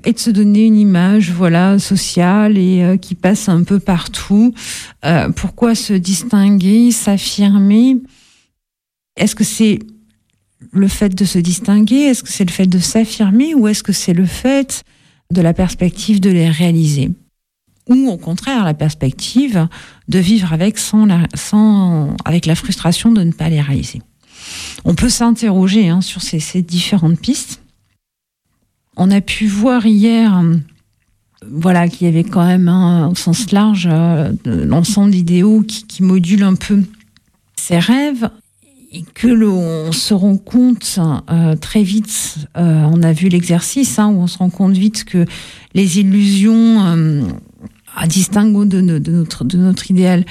et 0.06 0.14
de 0.14 0.20
se 0.20 0.30
donner 0.30 0.66
une 0.66 0.78
image 0.78 1.32
voilà 1.32 1.80
sociale 1.80 2.58
et 2.58 2.84
euh, 2.84 2.98
qui 2.98 3.16
passe 3.16 3.50
un 3.50 3.64
peu 3.64 3.80
partout. 3.80 4.54
Euh, 5.06 5.30
pourquoi 5.30 5.76
se 5.76 5.94
distinguer 5.94 6.92
s'affirmer? 6.92 7.98
Est-ce 9.16 9.36
que 9.36 9.44
c'est 9.44 9.80
le 10.72 10.88
fait 10.88 11.14
de 11.14 11.26
se 11.26 11.40
distinguer 11.40 11.96
est-ce 11.96 12.24
que 12.24 12.32
c'est 12.32 12.46
le 12.46 12.52
fait 12.52 12.68
de 12.68 12.80
s'affirmer 12.80 13.56
ou 13.56 13.68
est-ce 13.68 13.84
que 13.84 13.94
c'est 13.94 14.14
le 14.14 14.26
fait 14.26 14.84
de 15.32 15.42
la 15.42 15.54
perspective 15.54 16.20
de 16.20 16.30
les 16.30 16.50
réaliser? 16.50 17.12
Ou 17.90 18.10
au 18.10 18.18
contraire 18.18 18.66
la 18.66 18.74
perspective 18.74 19.68
de 20.08 20.20
vivre 20.20 20.54
avec 20.54 20.78
sans 20.78 21.06
la, 21.06 21.28
sans, 21.36 22.16
avec 22.26 22.46
la 22.46 22.56
frustration 22.56 23.12
de 23.12 23.24
ne 23.24 23.32
pas 23.32 23.50
les 23.50 23.62
réaliser. 23.62 24.02
On 24.86 24.96
peut 24.96 25.10
s'interroger 25.10 25.90
hein, 25.90 26.02
sur 26.02 26.22
ces, 26.22 26.62
différentes 26.62 27.20
pistes. 27.20 27.62
On 28.96 29.12
a 29.12 29.22
pu 29.22 29.48
voir 29.48 29.86
hier, 29.86 30.42
voilà, 31.50 31.88
qu'il 31.88 32.08
y 32.08 32.10
avait 32.10 32.24
quand 32.24 32.46
même 32.46 32.68
un, 32.68 33.10
au 33.10 33.16
sens 33.16 33.52
large 33.52 33.88
euh, 33.92 34.32
l'ensemble 34.46 35.12
d'idéaux 35.12 35.62
qui, 35.62 35.86
qui 35.86 36.04
modulent 36.04 36.44
un 36.44 36.56
peu 36.56 36.84
ces 37.56 37.80
rêves 37.80 38.30
et 38.92 39.04
que 39.14 39.28
l'on 39.28 39.92
se 39.92 40.14
rend 40.14 40.38
compte 40.38 41.00
euh, 41.30 41.56
très 41.56 41.84
vite, 41.84 42.38
euh, 42.58 42.84
on 42.92 43.04
a 43.04 43.12
vu 43.12 43.28
l'exercice 43.28 44.00
hein, 44.00 44.08
où 44.08 44.22
on 44.22 44.28
se 44.28 44.38
rend 44.38 44.50
compte 44.50 44.78
vite 44.78 45.04
que 45.04 45.26
les 45.74 46.00
illusions 46.00 46.86
euh, 46.86 47.24
à 47.96 48.08
distinguo 48.08 48.66
de, 48.66 48.80
notre, 48.80 49.92
idéal, 49.92 50.26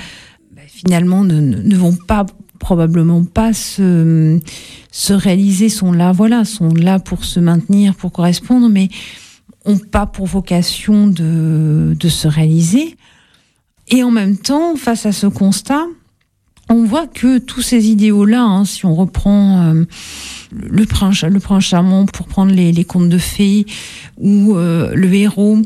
bah, 0.54 0.62
finalement 0.66 1.24
ne, 1.24 1.76
vont 1.76 1.94
pas 1.94 2.24
probablement 2.58 3.24
pas 3.24 3.52
se, 3.52 4.40
se 4.90 5.12
réaliser, 5.12 5.68
sont 5.68 5.92
là, 5.92 6.12
voilà, 6.12 6.44
sont 6.44 6.72
là 6.72 6.98
pour 6.98 7.24
se 7.24 7.38
maintenir, 7.40 7.94
pour 7.94 8.12
correspondre, 8.12 8.68
mais 8.70 8.88
ont 9.66 9.78
pas 9.78 10.06
pour 10.06 10.26
vocation 10.26 11.08
de 11.08 12.08
se 12.08 12.28
réaliser. 12.28 12.96
Et 13.88 14.02
en 14.02 14.10
même 14.10 14.36
temps, 14.36 14.76
face 14.76 15.06
à 15.06 15.12
ce 15.12 15.26
constat, 15.26 15.84
on 16.68 16.84
voit 16.84 17.06
que 17.06 17.38
tous 17.38 17.62
ces 17.62 17.88
idéaux-là, 17.88 18.42
hein, 18.42 18.64
si 18.64 18.84
on 18.86 18.94
reprend 18.94 19.62
euh, 19.62 19.84
le, 20.52 20.84
prince, 20.84 21.22
le 21.22 21.40
prince 21.40 21.64
charmant 21.64 22.06
pour 22.06 22.26
prendre 22.26 22.52
les, 22.52 22.84
contes 22.84 23.08
de 23.08 23.18
fées 23.18 23.66
ou 24.16 24.56
euh, 24.56 24.92
le 24.94 25.12
héros, 25.14 25.58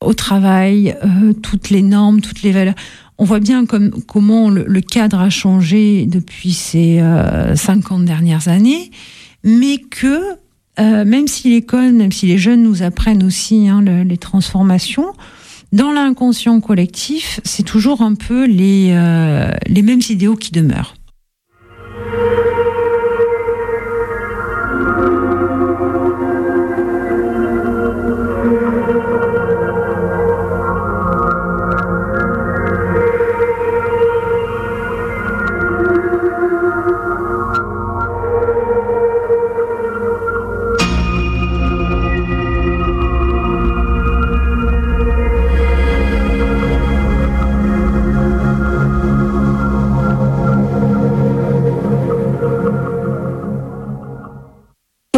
au 0.00 0.14
travail, 0.14 0.96
euh, 1.04 1.32
toutes 1.32 1.70
les 1.70 1.82
normes, 1.82 2.20
toutes 2.20 2.42
les 2.42 2.52
valeurs. 2.52 2.74
On 3.18 3.24
voit 3.24 3.40
bien 3.40 3.66
comme, 3.66 3.90
comment 4.06 4.48
le, 4.48 4.80
cadre 4.80 5.18
a 5.18 5.30
changé 5.30 6.06
depuis 6.06 6.52
ces 6.52 7.00
euh, 7.00 7.56
50 7.56 8.04
dernières 8.04 8.48
années, 8.48 8.90
mais 9.42 9.78
que 9.78 10.20
même 10.80 11.26
si 11.26 11.50
l'école, 11.50 11.90
même 11.92 12.12
si 12.12 12.26
les 12.26 12.38
jeunes 12.38 12.62
nous 12.62 12.84
apprennent 12.84 13.24
aussi 13.24 13.68
hein, 13.68 13.82
le, 13.82 14.04
les 14.04 14.16
transformations, 14.16 15.12
dans 15.72 15.92
l'inconscient 15.92 16.60
collectif, 16.60 17.40
c'est 17.44 17.62
toujours 17.62 18.02
un 18.02 18.14
peu 18.14 18.46
les, 18.46 18.90
euh, 18.92 19.50
les 19.66 19.82
mêmes 19.82 20.00
idéaux 20.08 20.36
qui 20.36 20.52
demeurent. 20.52 20.94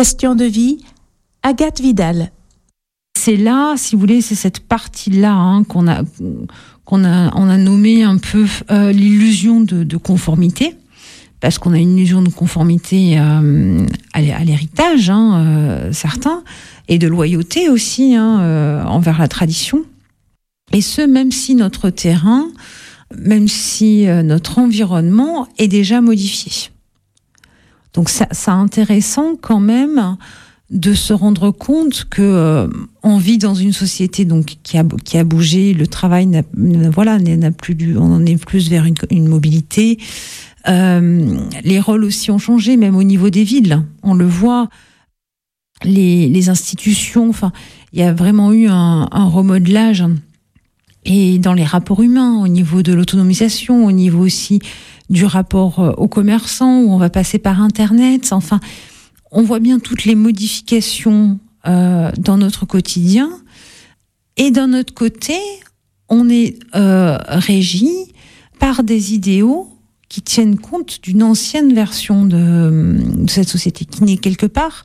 Question 0.01 0.35
de 0.35 0.47
vie, 0.47 0.79
Agathe 1.43 1.83
Vidal. 1.83 2.33
C'est 3.19 3.37
là, 3.37 3.75
si 3.77 3.95
vous 3.95 4.01
voulez, 4.01 4.23
c'est 4.23 4.35
cette 4.35 4.61
partie-là 4.61 5.35
hein, 5.35 5.63
qu'on 5.63 5.87
a, 5.89 6.05
qu'on 6.87 7.05
a, 7.05 7.31
on 7.37 7.51
a 7.51 7.59
nommé 7.59 8.03
un 8.03 8.17
peu 8.17 8.47
euh, 8.71 8.93
l'illusion 8.93 9.61
de, 9.61 9.97
conformité, 9.99 10.75
parce 11.41 11.59
qu'on 11.59 11.75
a 11.75 11.77
une 11.77 11.99
illusion 11.99 12.23
de 12.23 12.31
conformité 12.31 13.19
euh, 13.19 13.85
à 14.15 14.23
l'héritage, 14.23 15.11
hein, 15.11 15.45
euh, 15.45 15.93
certains, 15.93 16.45
et 16.89 16.97
de 16.97 17.07
loyauté 17.07 17.69
aussi 17.69 18.15
hein, 18.15 18.83
envers 18.87 19.19
la 19.19 19.29
tradition. 19.29 19.83
Et 20.73 20.81
ce, 20.81 21.03
même 21.03 21.31
si 21.31 21.55
notre 21.55 21.91
terrain, 21.91 22.47
même 23.19 23.49
si 23.49 24.07
notre 24.07 24.61
environnement 24.61 25.47
est 25.59 25.69
déjà 25.69 26.01
modifié. 26.01 26.71
Donc 27.95 28.09
c'est 28.09 28.51
intéressant 28.51 29.37
quand 29.41 29.61
même 29.61 30.17
de 30.71 30.95
se 30.95 31.13
rendre 31.13 31.51
compte 31.51 32.05
que 32.09 32.23
euh, 32.23 32.69
on 33.03 33.19
vit 33.19 33.39
dans 33.39 33.55
une 33.55 33.73
société 33.73 34.25
donc 34.25 34.59
qui 34.63 34.79
a 34.79 34.85
qui 35.05 35.19
a 35.19 35.25
bougé, 35.25 35.75
le 35.75 35.89
travail 35.89 36.27
n'a 36.27 36.43
n'a 36.55 37.51
plus 37.51 37.77
on 37.99 38.25
est 38.25 38.37
plus 38.37 38.71
vers 38.71 38.85
une, 38.85 38.95
une 39.11 39.27
mobilité. 39.27 39.99
Euh, 40.69 41.39
les 41.65 41.81
rôles 41.81 42.05
aussi 42.05 42.31
ont 42.31 42.39
changé, 42.39 42.77
même 42.77 42.95
au 42.95 43.03
niveau 43.03 43.31
des 43.31 43.45
villes. 43.45 43.83
On 44.03 44.15
le 44.15 44.27
voit, 44.27 44.69
les, 45.83 46.29
les 46.29 46.49
institutions. 46.51 47.31
Enfin, 47.31 47.53
il 47.93 47.99
y 47.99 48.03
a 48.03 48.13
vraiment 48.13 48.53
eu 48.53 48.69
un, 48.69 49.09
un 49.11 49.25
remodelage 49.25 50.05
et 51.05 51.39
dans 51.39 51.55
les 51.55 51.65
rapports 51.65 52.03
humains, 52.03 52.43
au 52.43 52.49
niveau 52.49 52.83
de 52.83 52.93
l'autonomisation, 52.93 53.87
au 53.87 53.93
niveau 53.93 54.23
aussi 54.25 54.61
du 55.11 55.25
rapport 55.25 55.81
euh, 55.81 55.93
aux 55.93 56.09
commerçants, 56.09 56.81
où 56.81 56.93
on 56.93 56.97
va 56.97 57.11
passer 57.11 57.39
par 57.39 57.61
Internet. 57.61 58.29
Enfin, 58.33 58.61
on 59.33 59.43
voit 59.43 59.59
bien 59.59 59.79
toutes 59.81 60.05
les 60.05 60.15
modifications 60.15 61.39
euh, 61.67 62.11
dans 62.17 62.39
notre 62.39 62.65
quotidien. 62.65 63.29
Et 64.37 64.51
d'un 64.51 64.73
autre 64.73 64.95
côté, 64.95 65.37
on 66.09 66.31
est 66.31 66.59
euh, 66.75 67.19
régi 67.27 67.91
par 68.59 68.85
des 68.85 69.13
idéaux 69.13 69.69
qui 70.09 70.23
tiennent 70.23 70.59
compte 70.59 71.01
d'une 71.03 71.23
ancienne 71.23 71.75
version 71.75 72.25
de, 72.25 72.97
cette 73.29 73.49
société, 73.49 73.85
qui 73.85 74.03
n'est 74.05 74.17
quelque 74.17 74.47
part 74.47 74.85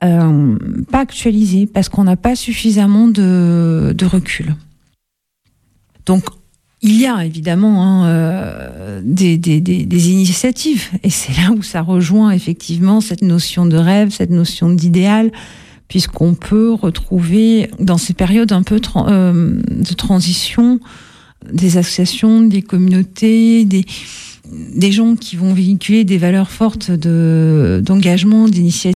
pas 0.00 0.98
actualisée, 0.98 1.66
parce 1.66 1.88
qu'on 1.88 2.02
n'a 2.02 2.16
pas 2.16 2.34
suffisamment 2.34 3.06
de, 3.06 3.94
de 3.96 4.04
recul. 4.04 4.56
Donc, 6.06 6.24
il 6.82 7.00
y 7.00 7.06
a 7.06 7.24
évidemment 7.24 7.84
hein, 7.84 8.06
euh, 8.06 9.00
des, 9.04 10.10
initiatives, 10.10 10.88
et 11.04 11.10
c'est 11.10 11.32
là 11.36 11.52
où 11.52 11.62
ça 11.62 11.80
rejoint 11.80 12.32
effectivement 12.32 13.00
cette 13.00 13.22
notion 13.22 13.66
de 13.66 13.76
rêve, 13.76 14.10
cette 14.10 14.30
notion 14.30 14.68
d'idéal, 14.68 15.30
puisqu'on 15.86 16.34
peut 16.34 16.72
retrouver 16.72 17.70
dans 17.78 17.98
ces 17.98 18.14
périodes 18.14 18.50
un 18.50 18.64
peu 18.64 18.80
euh, 18.96 19.60
de 19.68 19.94
transition 19.94 20.80
des 21.52 21.76
associations, 21.76 22.40
des 22.40 22.62
communautés, 22.62 23.64
des, 23.64 23.84
des 24.74 24.92
gens 24.92 25.14
qui 25.14 25.36
vont 25.36 25.54
véhiculer 25.54 26.04
des 26.04 26.18
valeurs 26.18 26.50
fortes 26.50 26.90
d'engagement, 26.90 28.48
d'initiative 28.48 28.90